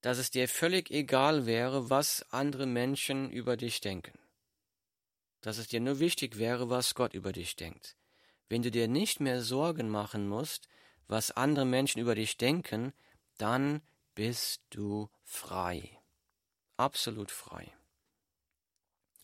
dass 0.00 0.18
es 0.18 0.30
dir 0.30 0.48
völlig 0.48 0.90
egal 0.90 1.46
wäre, 1.46 1.88
was 1.88 2.26
andere 2.30 2.66
Menschen 2.66 3.30
über 3.30 3.56
dich 3.56 3.80
denken. 3.80 4.18
Dass 5.40 5.58
es 5.58 5.68
dir 5.68 5.80
nur 5.80 6.00
wichtig 6.00 6.36
wäre, 6.36 6.68
was 6.68 6.94
Gott 6.96 7.14
über 7.14 7.32
dich 7.32 7.54
denkt. 7.54 7.96
Wenn 8.48 8.62
du 8.62 8.70
dir 8.70 8.88
nicht 8.88 9.20
mehr 9.20 9.42
Sorgen 9.42 9.88
machen 9.88 10.28
musst, 10.28 10.68
was 11.08 11.30
andere 11.30 11.64
Menschen 11.64 12.00
über 12.00 12.14
dich 12.14 12.36
denken, 12.36 12.92
dann 13.38 13.82
bist 14.14 14.62
du 14.70 15.08
frei. 15.24 15.98
Absolut 16.76 17.30
frei. 17.30 17.72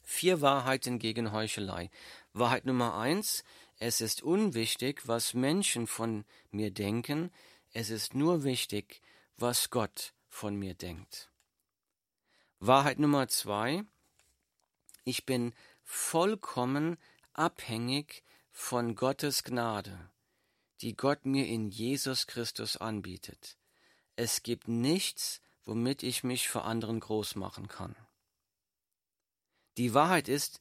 Vier 0.04 0.40
Wahrheiten 0.40 0.98
gegen 0.98 1.33
Heuchelei. 1.33 1.90
Wahrheit 2.33 2.64
Nummer 2.64 2.96
eins, 2.96 3.44
es 3.78 4.00
ist 4.00 4.22
unwichtig, 4.22 5.06
was 5.06 5.35
Menschen 5.35 5.87
von 5.87 6.24
mir 6.50 6.70
denken, 6.70 7.30
es 7.72 7.90
ist 7.90 8.14
nur 8.14 8.44
wichtig, 8.44 9.00
was 9.37 9.70
Gott 9.70 10.12
von 10.28 10.56
mir 10.56 10.74
denkt. 10.74 11.30
Wahrheit 12.59 12.98
Nummer 12.98 13.28
zwei, 13.28 13.85
ich 15.04 15.24
bin 15.24 15.54
vollkommen 15.83 16.98
abhängig 17.33 18.22
von 18.50 18.94
Gottes 18.94 19.44
Gnade 19.44 20.10
die 20.80 20.96
Gott 20.96 21.26
mir 21.26 21.46
in 21.46 21.70
Jesus 21.70 22.26
Christus 22.26 22.76
anbietet. 22.76 23.58
Es 24.16 24.42
gibt 24.42 24.68
nichts, 24.68 25.40
womit 25.64 26.02
ich 26.02 26.24
mich 26.24 26.48
vor 26.48 26.64
anderen 26.64 27.00
groß 27.00 27.36
machen 27.36 27.68
kann. 27.68 27.94
Die 29.76 29.94
Wahrheit 29.94 30.28
ist, 30.28 30.60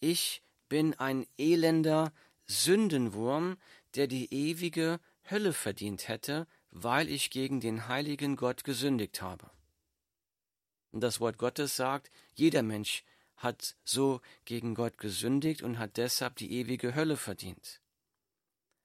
ich 0.00 0.42
bin 0.68 0.94
ein 0.94 1.26
elender 1.38 2.12
Sündenwurm, 2.46 3.58
der 3.94 4.06
die 4.06 4.32
ewige 4.32 4.98
Hölle 5.30 5.52
verdient 5.52 6.08
hätte, 6.08 6.46
weil 6.70 7.08
ich 7.08 7.30
gegen 7.30 7.60
den 7.60 7.88
heiligen 7.88 8.36
Gott 8.36 8.64
gesündigt 8.64 9.22
habe. 9.22 9.50
Und 10.90 11.00
das 11.00 11.20
Wort 11.20 11.38
Gottes 11.38 11.76
sagt, 11.76 12.10
jeder 12.34 12.62
Mensch 12.62 13.04
hat 13.40 13.74
so 13.84 14.20
gegen 14.44 14.74
Gott 14.74 14.98
gesündigt 14.98 15.62
und 15.62 15.78
hat 15.78 15.96
deshalb 15.96 16.36
die 16.36 16.52
ewige 16.52 16.94
Hölle 16.94 17.16
verdient. 17.16 17.80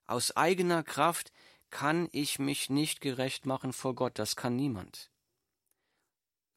Aus 0.08 0.36
eigener 0.36 0.82
Kraft 0.82 1.32
kann 1.70 2.08
ich 2.12 2.39
mich 2.39 2.70
nicht 2.70 3.02
gerecht 3.02 3.46
machen 3.46 3.74
vor 3.74 3.96
Gott, 3.96 4.18
das 4.18 4.36
kann 4.36 4.56
niemand. 4.56 5.12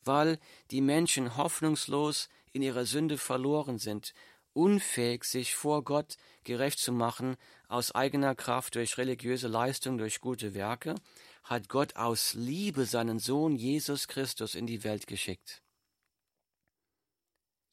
Weil 0.03 0.39
die 0.71 0.81
Menschen 0.81 1.37
hoffnungslos 1.37 2.29
in 2.53 2.63
ihrer 2.63 2.87
Sünde 2.87 3.19
verloren 3.19 3.79
sind, 3.79 4.15
unfähig, 4.53 5.25
sich 5.25 5.55
vor 5.55 5.83
Gott 5.83 6.17
gerecht 6.45 6.79
zu 6.79 6.93
machen, 6.93 7.37
aus 7.67 7.93
eigener 7.95 8.35
Kraft 8.35 8.77
durch 8.77 8.97
religiöse 8.97 9.49
Leistung, 9.49 9.99
durch 9.99 10.21
gute 10.21 10.55
Werke, 10.55 10.95
hat 11.43 11.69
Gott 11.69 11.97
aus 11.97 12.35
Liebe 12.35 12.85
seinen 12.85 13.19
Sohn 13.19 13.57
Jesus 13.57 14.07
Christus 14.07 14.55
in 14.55 14.67
die 14.67 14.85
Welt 14.85 15.07
geschickt. 15.07 15.63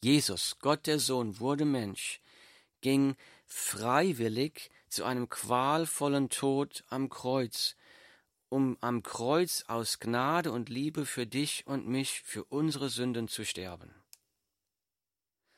Jesus, 0.06 0.58
Gott 0.60 0.86
der 0.86 1.00
Sohn, 1.00 1.40
wurde 1.40 1.66
Mensch, 1.66 2.22
ging 2.82 3.16
freiwillig 3.48 4.70
zu 4.88 5.04
einem 5.04 5.30
qualvollen 5.30 6.30
Tod 6.30 6.84
am 6.90 7.10
Kreuz, 7.10 7.76
um 8.48 8.78
am 8.82 9.02
Kreuz 9.02 9.66
aus 9.68 10.00
Gnade 10.00 10.52
und 10.52 10.70
Liebe 10.70 11.08
für 11.08 11.26
dich 11.26 11.66
und 11.66 11.88
mich, 11.88 12.22
für 12.22 12.44
unsere 12.44 12.90
Sünden 12.90 13.28
zu 13.28 13.46
sterben. 13.46 13.96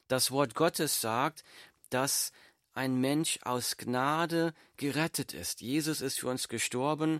Das 0.08 0.32
Wort 0.32 0.56
Gottes 0.56 1.02
sagt, 1.02 1.44
dass 1.90 2.32
ein 2.72 3.02
Mensch 3.02 3.40
aus 3.42 3.76
Gnade 3.76 4.54
gerettet 4.78 5.34
ist. 5.34 5.60
Jesus 5.60 6.00
ist 6.00 6.22
für 6.22 6.30
uns 6.30 6.48
gestorben. 6.48 7.20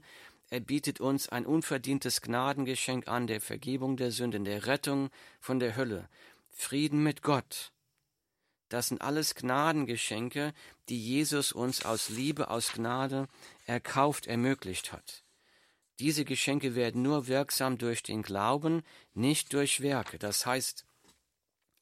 Er 0.50 0.62
bietet 0.62 1.02
uns 1.02 1.28
ein 1.28 1.46
unverdientes 1.46 2.22
Gnadengeschenk 2.22 3.10
an, 3.10 3.28
der 3.28 3.42
Vergebung 3.42 3.98
der 3.98 4.12
Sünden, 4.12 4.46
der 4.46 4.66
Rettung 4.66 5.10
von 5.42 5.60
der 5.60 5.76
Hölle, 5.76 6.08
Frieden 6.58 7.04
mit 7.04 7.22
Gott. 7.22 7.72
Das 8.70 8.88
sind 8.88 9.02
alles 9.02 9.36
Gnadengeschenke, 9.36 10.54
die 10.90 11.00
Jesus 11.00 11.52
uns 11.52 11.86
aus 11.86 12.10
Liebe, 12.10 12.50
aus 12.50 12.74
Gnade 12.74 13.28
erkauft, 13.66 14.26
ermöglicht 14.26 14.92
hat. 14.92 15.24
Diese 16.00 16.26
Geschenke 16.26 16.76
werden 16.76 17.04
nur 17.04 17.28
wirksam 17.28 17.78
durch 17.78 18.04
den 18.04 18.24
Glauben, 18.24 18.84
nicht 19.14 19.54
durch 19.54 19.82
Werke. 19.82 20.18
Das 20.18 20.46
heißt, 20.46 20.86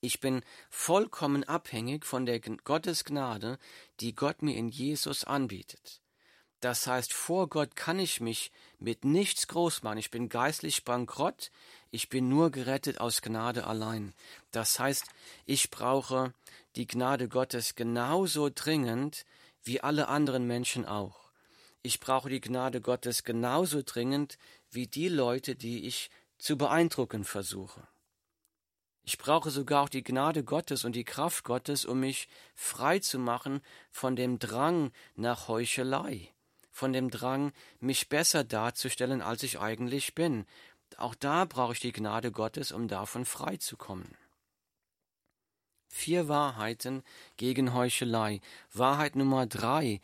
ich 0.01 0.19
bin 0.19 0.43
vollkommen 0.69 1.45
abhängig 1.45 2.05
von 2.05 2.25
der 2.25 2.39
Gottesgnade, 2.39 3.57
die 4.01 4.13
Gott 4.13 4.41
mir 4.41 4.55
in 4.55 4.67
Jesus 4.67 5.23
anbietet. 5.23 6.01
Das 6.59 6.85
heißt, 6.87 7.13
vor 7.13 7.47
Gott 7.47 7.75
kann 7.75 7.99
ich 7.99 8.21
mich 8.21 8.51
mit 8.79 9.05
nichts 9.05 9.47
groß 9.47 9.83
machen. 9.83 9.97
Ich 9.99 10.11
bin 10.11 10.29
geistlich 10.29 10.83
bankrott. 10.83 11.51
Ich 11.95 12.09
bin 12.09 12.27
nur 12.27 12.51
gerettet 12.51 12.99
aus 12.99 13.21
Gnade 13.21 13.65
allein. 13.67 14.13
Das 14.51 14.79
heißt, 14.79 15.05
ich 15.45 15.71
brauche 15.71 16.33
die 16.75 16.87
Gnade 16.87 17.29
Gottes 17.29 17.75
genauso 17.75 18.49
dringend 18.53 19.25
wie 19.63 19.79
alle 19.79 20.09
anderen 20.09 20.45
Menschen 20.45 20.85
auch. 20.85 21.29
Ich 21.83 22.01
brauche 22.01 22.27
die 22.27 22.41
Gnade 22.41 22.81
Gottes 22.81 23.23
genauso 23.23 23.81
dringend 23.81 24.37
wie 24.71 24.87
die 24.87 25.07
Leute, 25.07 25.55
die 25.55 25.87
ich 25.87 26.09
zu 26.37 26.57
beeindrucken 26.57 27.23
versuche. 27.23 27.87
Ich 29.05 29.17
brauche 29.17 29.49
sogar 29.49 29.83
auch 29.83 29.89
die 29.89 30.03
Gnade 30.03 30.43
Gottes 30.43 30.83
und 30.83 30.97
die 30.97 31.05
Kraft 31.05 31.45
Gottes, 31.45 31.85
um 31.85 32.01
mich 32.01 32.27
frei 32.55 32.99
zu 32.99 33.19
machen 33.19 33.61
von 33.89 34.17
dem 34.17 34.37
Drang 34.37 34.91
nach 35.15 35.47
Heuchelei, 35.47 36.29
von 36.71 36.91
dem 36.91 37.09
Drang, 37.09 37.53
mich 37.79 38.09
besser 38.09 38.43
darzustellen, 38.43 39.21
als 39.21 39.43
ich 39.43 39.61
eigentlich 39.61 40.13
bin. 40.13 40.45
Auch 40.97 41.15
da 41.15 41.45
brauche 41.45 41.73
ich 41.73 41.79
die 41.79 41.91
Gnade 41.91 42.31
Gottes, 42.31 42.71
um 42.71 42.87
davon 42.87 43.25
frei 43.25 43.57
zu 43.57 43.77
kommen. 43.77 44.15
Vier 45.89 46.27
Wahrheiten 46.27 47.03
gegen 47.37 47.73
Heuchelei. 47.73 48.41
Wahrheit 48.73 49.15
Nummer 49.15 49.45
drei, 49.45 50.01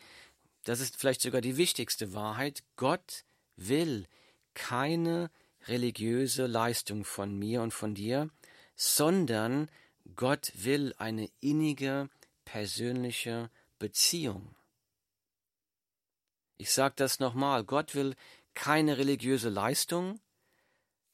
das 0.64 0.80
ist 0.80 0.96
vielleicht 0.96 1.22
sogar 1.22 1.42
die 1.42 1.58
wichtigste 1.58 2.14
Wahrheit. 2.14 2.64
Gott 2.76 3.26
will 3.56 4.08
keine 4.54 5.30
religiöse 5.68 6.48
Leistung 6.48 7.04
von 7.04 7.38
mir 7.38 7.62
und 7.62 7.74
von 7.74 7.96
dir, 7.96 8.30
sondern 8.76 9.70
Gott 10.16 10.52
will 10.56 10.94
eine 10.98 11.30
innige, 11.40 12.10
persönliche 12.46 13.50
Beziehung. 13.80 14.56
Ich 16.58 16.72
sage 16.72 16.94
das 16.98 17.20
nochmal, 17.20 17.64
Gott 17.64 17.96
will 17.96 18.16
keine 18.54 18.98
religiöse 18.98 19.50
Leistung, 19.50 20.20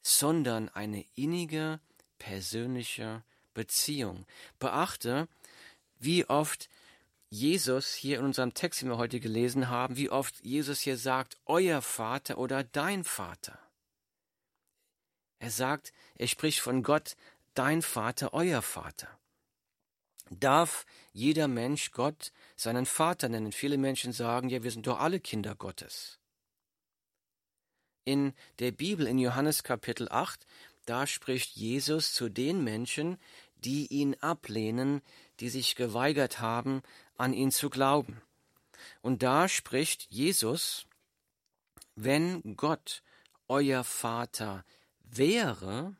sondern 0.08 0.70
eine 0.70 1.06
innige, 1.16 1.82
persönliche 2.18 3.24
Beziehung. 3.54 4.26
Beachte, 4.58 5.28
wie 6.00 6.26
oft 6.30 6.70
Jesus 7.30 7.94
hier 7.94 8.20
in 8.20 8.26
unserem 8.26 8.54
Text, 8.54 8.82
den 8.82 8.90
wir 8.90 8.98
heute 8.98 9.20
gelesen 9.20 9.68
haben, 9.68 9.98
wie 9.98 10.10
oft 10.10 10.40
Jesus 10.46 10.80
hier 10.80 10.98
sagt, 10.98 11.38
euer 11.46 11.82
Vater 11.82 12.38
oder 12.38 12.64
dein 12.64 13.04
Vater. 13.04 13.60
Er 15.40 15.52
sagt, 15.52 15.92
er 16.16 16.28
spricht 16.28 16.62
von 16.62 16.84
Gott 16.84 17.18
dein 17.54 17.82
Vater, 17.82 18.34
euer 18.34 18.62
Vater. 18.62 19.10
Darf 20.30 20.86
jeder 21.12 21.50
Mensch 21.50 21.92
Gott 21.92 22.32
seinen 22.56 22.86
Vater 22.86 23.28
nennen? 23.28 23.52
Viele 23.52 23.78
Menschen 23.78 24.14
sagen, 24.14 24.48
ja, 24.48 24.64
wir 24.64 24.72
sind 24.72 24.88
doch 24.88 25.02
alle 25.02 25.20
Kinder 25.20 25.54
Gottes. 25.54 26.18
In 28.08 28.34
der 28.60 28.72
Bibel, 28.72 29.06
in 29.06 29.20
Johannes 29.20 29.64
Kapitel 29.64 30.08
8, 30.10 30.48
da 30.86 31.06
spricht 31.06 31.58
Jesus 31.58 32.14
zu 32.14 32.30
den 32.30 32.64
Menschen, 32.64 33.18
die 33.58 33.86
ihn 33.88 34.16
ablehnen, 34.22 35.02
die 35.42 35.50
sich 35.50 35.76
geweigert 35.76 36.40
haben, 36.40 36.84
an 37.18 37.34
ihn 37.34 37.52
zu 37.52 37.70
glauben. 37.70 38.22
Und 39.02 39.24
da 39.24 39.50
spricht 39.50 40.04
Jesus, 40.10 40.86
wenn 41.96 42.56
Gott 42.56 43.04
euer 43.50 43.84
Vater 43.84 44.64
wäre, 45.04 45.98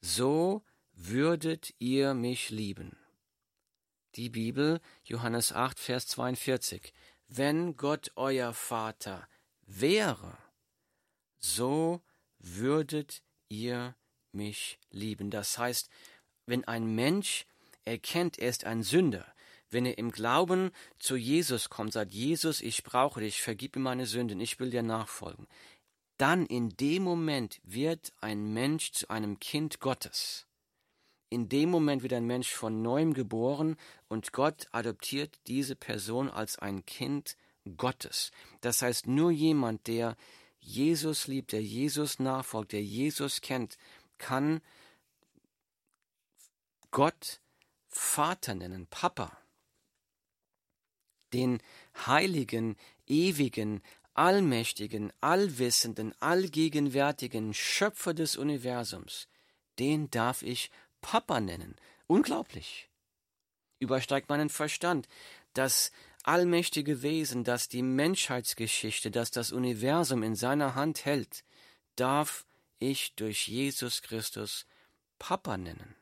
so 0.00 0.62
würdet 0.94 1.74
ihr 1.78 2.14
mich 2.14 2.48
lieben. 2.48 2.96
Die 4.14 4.30
Bibel, 4.30 4.80
Johannes 5.04 5.52
8, 5.52 5.78
Vers 5.78 6.06
42. 6.06 6.94
Wenn 7.28 7.76
Gott 7.76 8.12
euer 8.16 8.54
Vater 8.54 9.28
wäre, 9.66 10.38
so 11.40 12.00
würdet 12.38 13.22
ihr 13.48 13.96
mich 14.32 14.78
lieben. 14.90 15.30
Das 15.30 15.58
heißt, 15.58 15.90
wenn 16.46 16.64
ein 16.64 16.94
Mensch 16.94 17.46
erkennt, 17.84 18.38
er 18.38 18.50
ist 18.50 18.64
ein 18.64 18.82
Sünder, 18.82 19.26
wenn 19.70 19.86
er 19.86 19.98
im 19.98 20.10
Glauben 20.10 20.70
zu 20.98 21.16
Jesus 21.16 21.70
kommt, 21.70 21.92
sagt 21.92 22.12
Jesus, 22.12 22.60
ich 22.60 22.82
brauche 22.84 23.20
dich, 23.20 23.42
vergib 23.42 23.76
mir 23.76 23.82
meine 23.82 24.06
Sünden, 24.06 24.40
ich 24.40 24.58
will 24.60 24.70
dir 24.70 24.82
nachfolgen 24.82 25.46
dann 26.20 26.44
in 26.44 26.76
dem 26.76 27.02
Moment 27.02 27.62
wird 27.64 28.12
ein 28.20 28.52
Mensch 28.52 28.92
zu 28.92 29.08
einem 29.08 29.40
Kind 29.40 29.80
Gottes. 29.80 30.46
In 31.30 31.48
dem 31.48 31.70
Moment 31.70 32.02
wird 32.02 32.12
ein 32.12 32.26
Mensch 32.26 32.50
von 32.50 32.82
neuem 32.82 33.14
geboren 33.14 33.76
und 34.08 34.34
Gott 34.34 34.68
adoptiert 34.70 35.38
diese 35.46 35.76
Person 35.76 36.28
als 36.28 36.58
ein 36.58 36.84
Kind 36.84 37.38
Gottes. 37.78 38.32
Das 38.60 38.82
heißt, 38.82 39.06
nur 39.06 39.30
jemand, 39.30 39.86
der 39.86 40.14
Jesus 40.60 41.26
liebt, 41.26 41.52
der 41.52 41.62
Jesus 41.62 42.18
nachfolgt, 42.18 42.72
der 42.72 42.82
Jesus 42.82 43.40
kennt, 43.40 43.76
kann 44.18 44.60
Gott 46.90 47.40
Vater 47.88 48.54
nennen, 48.54 48.86
Papa. 48.86 49.36
Den 51.32 51.60
heiligen, 52.06 52.76
ewigen, 53.06 53.82
allmächtigen, 54.14 55.12
allwissenden, 55.20 56.14
allgegenwärtigen 56.20 57.54
Schöpfer 57.54 58.14
des 58.14 58.36
Universums, 58.36 59.28
den 59.78 60.10
darf 60.10 60.42
ich 60.42 60.70
Papa 61.00 61.40
nennen. 61.40 61.76
Unglaublich. 62.06 62.90
Übersteigt 63.78 64.28
meinen 64.28 64.50
Verstand. 64.50 65.08
Das 65.54 65.90
allmächtige 66.24 67.02
Wesen, 67.02 67.44
das 67.44 67.68
die 67.68 67.82
Menschheitsgeschichte, 67.82 69.10
das 69.10 69.30
das 69.30 69.52
Universum 69.52 70.22
in 70.22 70.34
seiner 70.34 70.74
Hand 70.74 71.04
hält, 71.04 71.44
darf 71.96 72.46
ich 72.78 73.14
durch 73.14 73.48
Jesus 73.48 74.02
Christus 74.02 74.66
Papa 75.18 75.56
nennen. 75.56 75.94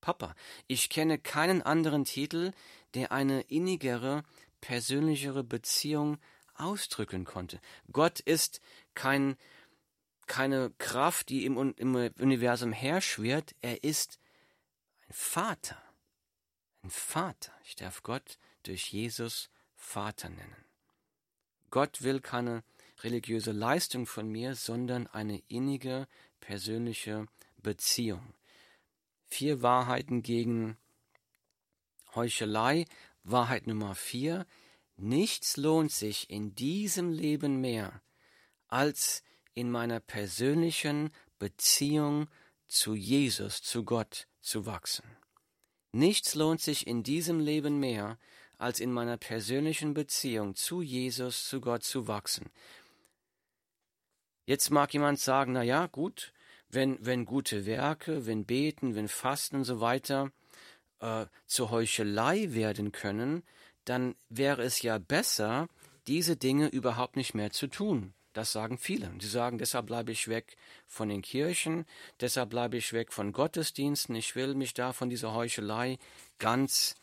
Papa. 0.00 0.34
Ich 0.66 0.88
kenne 0.88 1.18
keinen 1.18 1.62
anderen 1.62 2.04
Titel, 2.04 2.52
der 2.94 3.12
eine 3.12 3.42
innigere, 3.42 4.24
persönlichere 4.60 5.44
Beziehung 5.44 6.18
ausdrücken 6.54 7.24
konnte. 7.24 7.60
Gott 7.92 8.20
ist 8.20 8.60
kein, 8.94 9.36
keine 10.26 10.70
Kraft, 10.78 11.28
die 11.28 11.44
im, 11.44 11.74
im 11.76 11.94
Universum 12.18 12.72
herschwirrt, 12.72 13.54
er 13.60 13.82
ist 13.84 14.18
ein 15.08 15.12
Vater. 15.12 15.82
Ein 16.82 16.90
Vater. 16.90 17.52
Ich 17.64 17.76
darf 17.76 18.02
Gott 18.02 18.38
durch 18.62 18.92
Jesus 18.92 19.50
Vater 19.76 20.28
nennen. 20.28 20.64
Gott 21.70 22.02
will 22.02 22.20
keine 22.20 22.62
religiöse 23.02 23.52
Leistung 23.52 24.06
von 24.06 24.28
mir, 24.28 24.54
sondern 24.54 25.06
eine 25.06 25.42
innige, 25.48 26.08
persönliche 26.40 27.26
Beziehung. 27.58 28.34
Vier 29.28 29.62
Wahrheiten 29.62 30.22
gegen 30.22 30.76
Heuchelei. 32.14 32.86
Wahrheit 33.22 33.66
Nummer 33.66 33.94
vier. 33.94 34.46
Nichts 34.96 35.56
lohnt 35.56 35.92
sich 35.92 36.30
in 36.30 36.54
diesem 36.54 37.10
Leben 37.12 37.60
mehr, 37.60 38.02
als 38.68 39.22
in 39.54 39.70
meiner 39.70 40.00
persönlichen 40.00 41.10
Beziehung 41.38 42.28
zu 42.66 42.94
Jesus, 42.94 43.62
zu 43.62 43.84
Gott 43.84 44.26
zu 44.40 44.66
wachsen. 44.66 45.04
Nichts 45.92 46.34
lohnt 46.34 46.60
sich 46.60 46.86
in 46.86 47.02
diesem 47.02 47.40
Leben 47.40 47.80
mehr, 47.80 48.18
als 48.60 48.78
in 48.78 48.92
meiner 48.92 49.16
persönlichen 49.16 49.94
Beziehung 49.94 50.54
zu 50.54 50.82
Jesus, 50.82 51.48
zu 51.48 51.60
Gott 51.60 51.82
zu 51.82 52.08
wachsen. 52.08 52.50
Jetzt 54.44 54.70
mag 54.70 54.92
jemand 54.92 55.18
sagen, 55.18 55.52
na 55.52 55.62
ja, 55.62 55.86
gut, 55.86 56.32
wenn, 56.68 56.98
wenn 57.04 57.24
gute 57.24 57.66
Werke, 57.66 58.26
wenn 58.26 58.44
Beten, 58.44 58.94
wenn 58.94 59.08
Fasten 59.08 59.56
und 59.56 59.64
so 59.64 59.80
weiter 59.80 60.30
äh, 61.00 61.26
zur 61.46 61.70
Heuchelei 61.70 62.52
werden 62.52 62.92
können, 62.92 63.42
dann 63.84 64.14
wäre 64.28 64.62
es 64.62 64.82
ja 64.82 64.98
besser, 64.98 65.68
diese 66.06 66.36
Dinge 66.36 66.68
überhaupt 66.68 67.16
nicht 67.16 67.34
mehr 67.34 67.50
zu 67.50 67.66
tun. 67.66 68.12
Das 68.32 68.52
sagen 68.52 68.78
viele. 68.78 69.10
Sie 69.20 69.28
sagen, 69.28 69.58
deshalb 69.58 69.86
bleibe 69.86 70.12
ich 70.12 70.28
weg 70.28 70.56
von 70.86 71.08
den 71.08 71.22
Kirchen, 71.22 71.86
deshalb 72.20 72.50
bleibe 72.50 72.76
ich 72.76 72.92
weg 72.92 73.12
von 73.12 73.32
Gottesdiensten, 73.32 74.14
ich 74.14 74.36
will 74.36 74.54
mich 74.54 74.74
da 74.74 74.92
von 74.92 75.10
dieser 75.10 75.34
Heuchelei 75.34 75.98
ganz 76.38 76.94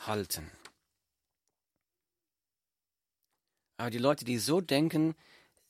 weghalten. 0.00 0.50
Aber 3.76 3.90
die 3.90 3.98
Leute, 3.98 4.24
die 4.24 4.38
so 4.38 4.60
denken, 4.60 5.14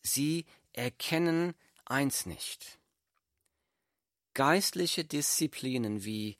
sie 0.02 0.46
erkennen 0.72 1.54
eins 1.84 2.26
nicht. 2.26 2.78
Geistliche 4.34 5.04
Disziplinen 5.04 6.04
wie 6.04 6.38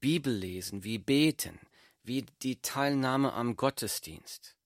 Bibellesen, 0.00 0.84
wie 0.84 0.98
Beten, 0.98 1.58
wie 2.02 2.22
die 2.42 2.60
Teilnahme 2.60 3.32
am 3.32 3.56
Gottesdienst, 3.56 4.56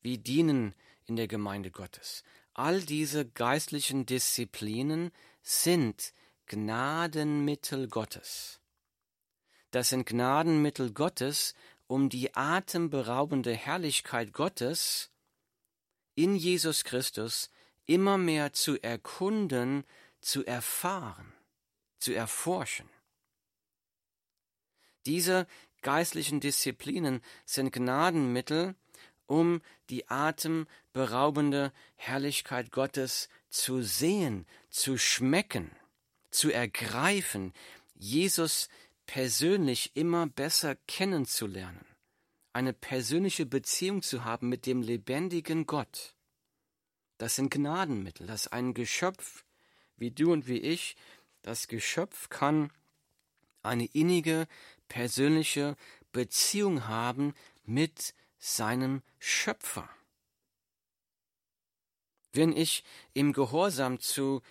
wie 0.00 0.18
Dienen 0.18 0.74
in 1.06 1.16
der 1.16 1.28
Gemeinde 1.28 1.70
Gottes. 1.70 2.22
All 2.54 2.80
diese 2.80 3.26
geistlichen 3.26 4.06
Disziplinen 4.06 5.10
sind 5.42 6.12
Gnadenmittel 6.46 7.88
Gottes. 7.88 8.61
Das 9.72 9.88
sind 9.88 10.06
Gnadenmittel 10.06 10.92
Gottes, 10.92 11.54
um 11.86 12.10
die 12.10 12.34
atemberaubende 12.34 13.54
Herrlichkeit 13.54 14.34
Gottes 14.34 15.10
in 16.14 16.36
Jesus 16.36 16.84
Christus 16.84 17.50
immer 17.86 18.18
mehr 18.18 18.52
zu 18.52 18.80
erkunden, 18.82 19.84
zu 20.20 20.44
erfahren, 20.44 21.32
zu 21.98 22.12
erforschen. 22.12 22.88
Diese 25.06 25.46
geistlichen 25.80 26.40
Disziplinen 26.40 27.22
sind 27.46 27.72
Gnadenmittel, 27.72 28.74
um 29.26 29.62
die 29.88 30.06
atemberaubende 30.10 31.72
Herrlichkeit 31.96 32.72
Gottes 32.72 33.30
zu 33.48 33.80
sehen, 33.80 34.46
zu 34.68 34.98
schmecken, 34.98 35.70
zu 36.30 36.50
ergreifen, 36.50 37.54
Jesus 37.94 38.68
persönlich 39.06 39.94
immer 39.94 40.26
besser 40.26 40.76
kennenzulernen, 40.86 41.84
eine 42.52 42.72
persönliche 42.72 43.46
Beziehung 43.46 44.02
zu 44.02 44.24
haben 44.24 44.48
mit 44.48 44.66
dem 44.66 44.82
lebendigen 44.82 45.66
Gott. 45.66 46.14
Das 47.18 47.36
sind 47.36 47.50
Gnadenmittel, 47.50 48.26
dass 48.26 48.48
ein 48.48 48.74
Geschöpf 48.74 49.44
wie 49.96 50.10
du 50.10 50.32
und 50.32 50.48
wie 50.48 50.58
ich, 50.58 50.96
das 51.42 51.68
Geschöpf 51.68 52.28
kann 52.28 52.72
eine 53.62 53.86
innige, 53.86 54.48
persönliche 54.88 55.76
Beziehung 56.10 56.88
haben 56.88 57.34
mit 57.64 58.14
seinem 58.38 59.02
Schöpfer. 59.18 59.88
Wenn 62.32 62.52
ich 62.52 62.82
im 63.12 63.32
Gehorsam 63.32 64.00
zu 64.00 64.42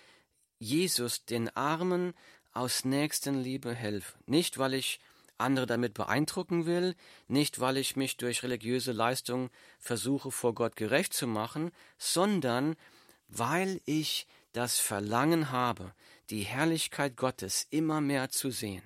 Jesus 0.60 1.26
den 1.26 1.50
Armen 1.56 2.14
aus 2.54 2.86
Nächstenliebe 2.86 3.74
helfe, 3.74 4.18
nicht 4.26 4.58
weil 4.58 4.74
ich 4.74 5.00
andere 5.38 5.66
damit 5.66 5.94
beeindrucken 5.94 6.66
will, 6.66 6.96
nicht 7.28 7.60
weil 7.60 7.78
ich 7.78 7.96
mich 7.96 8.18
durch 8.18 8.44
religiöse 8.44 8.92
Leistung 8.92 9.50
versuche 9.80 10.32
vor 10.32 10.54
Gott 10.54 10.76
gerecht 10.76 11.14
zu 11.14 11.28
machen, 11.28 11.72
sondern 11.98 12.76
weil 13.28 13.82
ich 13.86 14.28
das 14.54 14.80
Verlangen 14.80 15.52
habe, 15.52 15.94
die 16.30 16.44
Herrlichkeit 16.44 17.18
Gottes 17.18 17.68
immer 17.70 18.02
mehr 18.02 18.30
zu 18.30 18.52
sehen, 18.52 18.84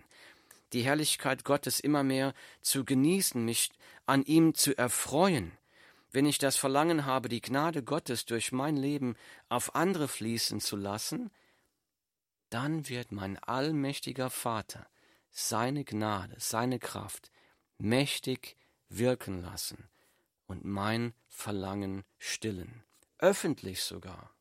die 0.73 0.81
Herrlichkeit 0.81 1.43
Gottes 1.43 1.79
immer 1.79 2.03
mehr 2.03 2.33
zu 2.61 2.85
genießen, 2.85 3.43
mich 3.43 3.69
an 4.05 4.23
ihm 4.23 4.53
zu 4.53 4.77
erfreuen, 4.77 5.51
wenn 6.11 6.25
ich 6.25 6.37
das 6.37 6.55
Verlangen 6.55 7.05
habe, 7.05 7.27
die 7.27 7.41
Gnade 7.41 7.83
Gottes 7.83 8.25
durch 8.25 8.51
mein 8.51 8.77
Leben 8.77 9.15
auf 9.49 9.75
andere 9.75 10.07
fließen 10.07 10.61
zu 10.61 10.77
lassen, 10.77 11.29
dann 12.49 12.87
wird 12.89 13.11
mein 13.11 13.37
allmächtiger 13.39 14.29
Vater 14.29 14.87
seine 15.31 15.83
Gnade, 15.83 16.35
seine 16.39 16.79
Kraft 16.79 17.31
mächtig 17.77 18.55
wirken 18.89 19.41
lassen 19.41 19.89
und 20.47 20.63
mein 20.63 21.13
Verlangen 21.27 22.03
stillen, 22.17 22.83
öffentlich 23.17 23.83
sogar. 23.83 24.33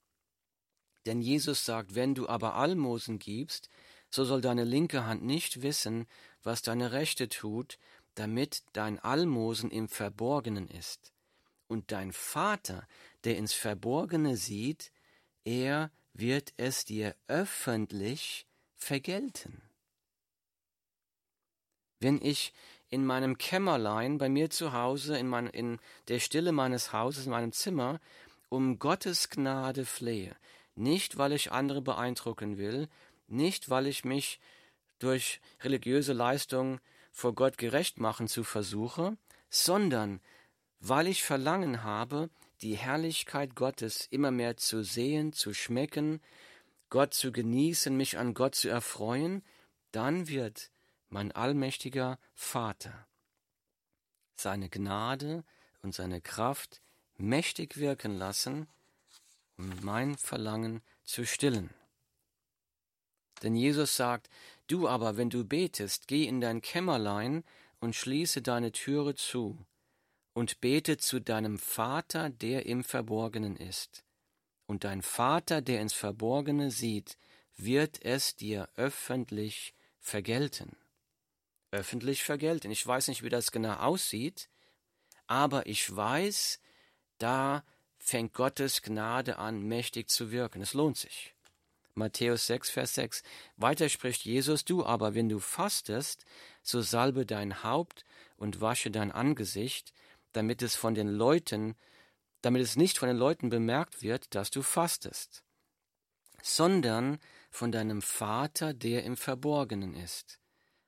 Denn 1.06 1.20
Jesus 1.20 1.64
sagt, 1.64 1.94
wenn 1.94 2.14
du 2.14 2.28
aber 2.28 2.54
Almosen 2.54 3.18
gibst, 3.18 3.68
so 4.08 4.24
soll 4.24 4.40
deine 4.40 4.64
linke 4.64 5.04
Hand 5.04 5.24
nicht 5.24 5.62
wissen, 5.62 6.06
was 6.42 6.62
deine 6.62 6.92
rechte 6.92 7.28
tut, 7.28 7.78
damit 8.14 8.62
dein 8.72 8.98
Almosen 9.00 9.70
im 9.70 9.88
Verborgenen 9.88 10.68
ist. 10.68 11.12
Und 11.66 11.90
dein 11.90 12.12
Vater, 12.12 12.86
der 13.24 13.36
ins 13.36 13.52
Verborgene 13.52 14.36
sieht, 14.36 14.92
er 15.44 15.90
wird 16.14 16.54
es 16.56 16.84
dir 16.84 17.14
öffentlich 17.26 18.46
vergelten. 18.74 19.62
Wenn 22.00 22.20
ich 22.22 22.52
in 22.88 23.04
meinem 23.04 23.38
Kämmerlein 23.38 24.18
bei 24.18 24.28
mir 24.28 24.50
zu 24.50 24.72
Hause, 24.72 25.18
in, 25.18 25.28
mein, 25.28 25.48
in 25.48 25.80
der 26.08 26.20
Stille 26.20 26.52
meines 26.52 26.92
Hauses, 26.92 27.26
in 27.26 27.32
meinem 27.32 27.52
Zimmer, 27.52 28.00
um 28.48 28.78
Gottes 28.78 29.30
Gnade 29.30 29.84
flehe, 29.84 30.36
nicht 30.76 31.18
weil 31.18 31.32
ich 31.32 31.50
andere 31.50 31.82
beeindrucken 31.82 32.56
will, 32.56 32.88
nicht 33.26 33.68
weil 33.68 33.86
ich 33.86 34.04
mich 34.04 34.38
durch 34.98 35.40
religiöse 35.62 36.12
Leistung 36.12 36.80
vor 37.10 37.34
Gott 37.34 37.58
gerecht 37.58 37.98
machen 37.98 38.28
zu 38.28 38.44
versuche, 38.44 39.16
sondern 39.48 40.20
weil 40.80 41.08
ich 41.08 41.22
Verlangen 41.22 41.82
habe, 41.82 42.28
die 42.64 42.76
Herrlichkeit 42.76 43.54
Gottes 43.54 44.06
immer 44.10 44.30
mehr 44.30 44.56
zu 44.56 44.82
sehen, 44.82 45.34
zu 45.34 45.52
schmecken, 45.52 46.20
Gott 46.88 47.12
zu 47.12 47.30
genießen, 47.30 47.94
mich 47.94 48.16
an 48.16 48.32
Gott 48.32 48.54
zu 48.54 48.68
erfreuen, 48.68 49.44
dann 49.92 50.28
wird 50.28 50.70
mein 51.10 51.30
allmächtiger 51.30 52.18
Vater 52.34 53.06
seine 54.34 54.68
Gnade 54.68 55.44
und 55.82 55.94
seine 55.94 56.20
Kraft 56.20 56.80
mächtig 57.16 57.76
wirken 57.76 58.16
lassen, 58.16 58.66
um 59.58 59.70
mein 59.82 60.16
Verlangen 60.16 60.82
zu 61.04 61.26
stillen. 61.26 61.70
Denn 63.42 63.54
Jesus 63.54 63.94
sagt, 63.94 64.28
du 64.66 64.88
aber, 64.88 65.18
wenn 65.18 65.28
du 65.30 65.44
betest, 65.44 66.08
geh 66.08 66.24
in 66.24 66.40
dein 66.40 66.62
Kämmerlein 66.62 67.44
und 67.78 67.94
schließe 67.94 68.40
deine 68.40 68.72
Türe 68.72 69.14
zu 69.14 69.64
und 70.34 70.60
bete 70.60 70.98
zu 70.98 71.20
deinem 71.20 71.58
Vater, 71.58 72.28
der 72.28 72.66
im 72.66 72.84
Verborgenen 72.84 73.56
ist. 73.56 74.04
Und 74.66 74.84
dein 74.84 75.02
Vater, 75.02 75.62
der 75.62 75.80
ins 75.80 75.94
Verborgene 75.94 76.70
sieht, 76.70 77.16
wird 77.56 78.04
es 78.04 78.36
dir 78.36 78.68
öffentlich 78.74 79.74
vergelten. 80.00 80.76
Öffentlich 81.70 82.22
vergelten. 82.22 82.70
Ich 82.70 82.86
weiß 82.86 83.08
nicht, 83.08 83.22
wie 83.22 83.28
das 83.28 83.52
genau 83.52 83.74
aussieht, 83.74 84.48
aber 85.26 85.66
ich 85.66 85.94
weiß, 85.94 86.60
da 87.18 87.64
fängt 87.98 88.34
Gottes 88.34 88.82
Gnade 88.82 89.38
an, 89.38 89.62
mächtig 89.62 90.10
zu 90.10 90.30
wirken. 90.30 90.60
Es 90.60 90.74
lohnt 90.74 90.98
sich. 90.98 91.34
Matthäus 91.94 92.46
6, 92.46 92.70
Vers 92.70 92.94
6. 92.94 93.22
Weiter 93.56 93.88
spricht 93.88 94.24
Jesus, 94.24 94.64
du 94.64 94.84
aber, 94.84 95.14
wenn 95.14 95.28
du 95.28 95.38
fastest, 95.38 96.24
so 96.62 96.80
salbe 96.80 97.24
dein 97.24 97.62
Haupt 97.62 98.04
und 98.36 98.60
wasche 98.60 98.90
dein 98.90 99.12
Angesicht, 99.12 99.92
damit 100.34 100.62
es 100.62 100.76
von 100.76 100.94
den 100.94 101.08
Leuten, 101.08 101.74
damit 102.42 102.62
es 102.62 102.76
nicht 102.76 102.98
von 102.98 103.08
den 103.08 103.16
Leuten 103.16 103.48
bemerkt 103.48 104.02
wird, 104.02 104.34
dass 104.34 104.50
du 104.50 104.62
fastest, 104.62 105.42
sondern 106.42 107.18
von 107.50 107.72
deinem 107.72 108.02
Vater, 108.02 108.74
der 108.74 109.04
im 109.04 109.16
Verborgenen 109.16 109.94
ist. 109.94 110.38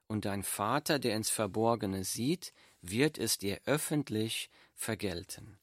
Und 0.08 0.24
dein 0.24 0.42
Vater, 0.42 0.98
der 0.98 1.16
ins 1.16 1.30
Verborgene 1.30 2.04
sieht, 2.04 2.52
wird 2.80 3.18
es 3.18 3.38
dir 3.38 3.60
öffentlich 3.64 4.50
vergelten. 4.74 5.58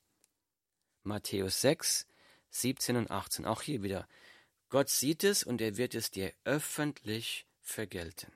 Matthäus 1.03 1.61
6, 1.61 2.07
17 2.49 2.95
und 2.95 3.11
18. 3.11 3.45
Auch 3.45 3.61
hier 3.61 3.83
wieder. 3.83 4.07
Gott 4.69 4.89
sieht 4.89 5.23
es 5.23 5.43
und 5.43 5.61
er 5.61 5.77
wird 5.77 5.95
es 5.95 6.11
dir 6.11 6.33
öffentlich 6.43 7.45
vergelten. 7.61 8.31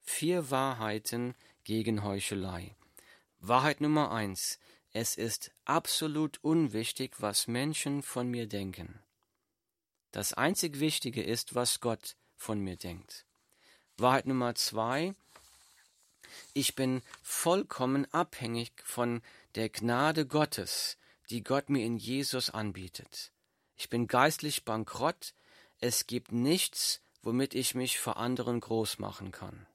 Vier 0.00 0.50
Wahrheiten 0.50 1.34
gegen 1.64 2.02
Heuchelei. 2.02 2.76
Wahrheit 3.38 3.80
Nummer 3.80 4.10
eins. 4.12 4.58
Es 4.96 5.16
ist 5.16 5.50
absolut 5.64 6.38
unwichtig, 6.44 7.20
was 7.20 7.48
Menschen 7.48 8.00
von 8.04 8.28
mir 8.28 8.46
denken. 8.46 9.02
Das 10.12 10.34
einzig 10.34 10.78
Wichtige 10.78 11.20
ist, 11.20 11.56
was 11.56 11.80
Gott 11.80 12.14
von 12.36 12.60
mir 12.60 12.76
denkt. 12.76 13.26
Wahrheit 13.96 14.26
Nummer 14.26 14.54
zwei. 14.54 15.16
Ich 16.52 16.76
bin 16.76 17.02
vollkommen 17.22 18.06
abhängig 18.12 18.70
von 18.84 19.20
der 19.56 19.68
Gnade 19.68 20.28
Gottes, 20.28 20.96
die 21.28 21.42
Gott 21.42 21.70
mir 21.70 21.84
in 21.84 21.96
Jesus 21.96 22.50
anbietet. 22.50 23.32
Ich 23.74 23.88
bin 23.88 24.06
geistlich 24.06 24.64
bankrott, 24.64 25.34
es 25.80 26.06
gibt 26.06 26.30
nichts, 26.30 27.02
womit 27.20 27.56
ich 27.56 27.74
mich 27.74 27.98
vor 27.98 28.16
anderen 28.16 28.60
groß 28.60 29.00
machen 29.00 29.32
kann. 29.32 29.66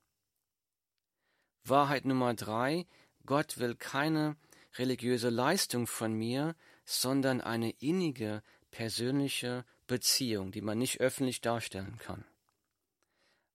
Wahrheit 1.65 2.05
Nummer 2.05 2.33
drei, 2.35 2.87
Gott 3.25 3.57
will 3.57 3.75
keine 3.75 4.37
religiöse 4.79 5.29
Leistung 5.29 5.85
von 5.85 6.13
mir, 6.13 6.55
sondern 6.85 7.41
eine 7.41 7.71
innige 7.71 8.41
persönliche 8.71 9.65
Beziehung, 9.85 10.51
die 10.51 10.61
man 10.61 10.77
nicht 10.77 11.01
öffentlich 11.01 11.41
darstellen 11.41 11.97
kann. 11.99 12.23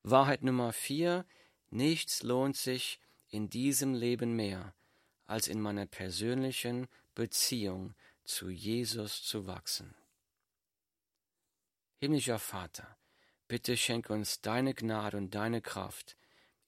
Wahrheit 0.03 0.43
Nummer 0.43 0.73
vier, 0.73 1.25
nichts 1.71 2.23
lohnt 2.23 2.57
sich 2.57 3.01
in 3.29 3.49
diesem 3.49 3.95
Leben 3.95 4.37
mehr, 4.37 4.75
als 5.27 5.49
in 5.49 5.61
meiner 5.61 5.87
persönlichen 5.87 6.89
Beziehung 7.15 7.95
zu 8.25 8.51
Jesus 8.51 9.23
zu 9.23 9.47
wachsen. 9.47 9.95
Himmlischer 12.01 12.39
Vater, 12.39 12.99
bitte 13.49 13.79
schenk 13.79 14.11
uns 14.11 14.43
deine 14.43 14.75
Gnade 14.75 15.17
und 15.17 15.35
deine 15.35 15.63
Kraft, 15.63 16.17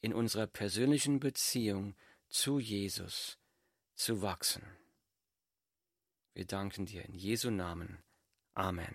in 0.01 0.15
unserer 0.15 0.47
persönlichen 0.47 1.21
Beziehung 1.21 1.95
zu 2.29 2.59
Jesus 2.59 3.39
zu 3.97 4.23
wachsen. 4.23 4.63
Wir 6.35 6.47
danken 6.47 6.87
dir 6.87 7.05
in 7.07 7.15
Jesu 7.15 7.51
Namen. 7.51 7.99
Amen. 8.55 8.95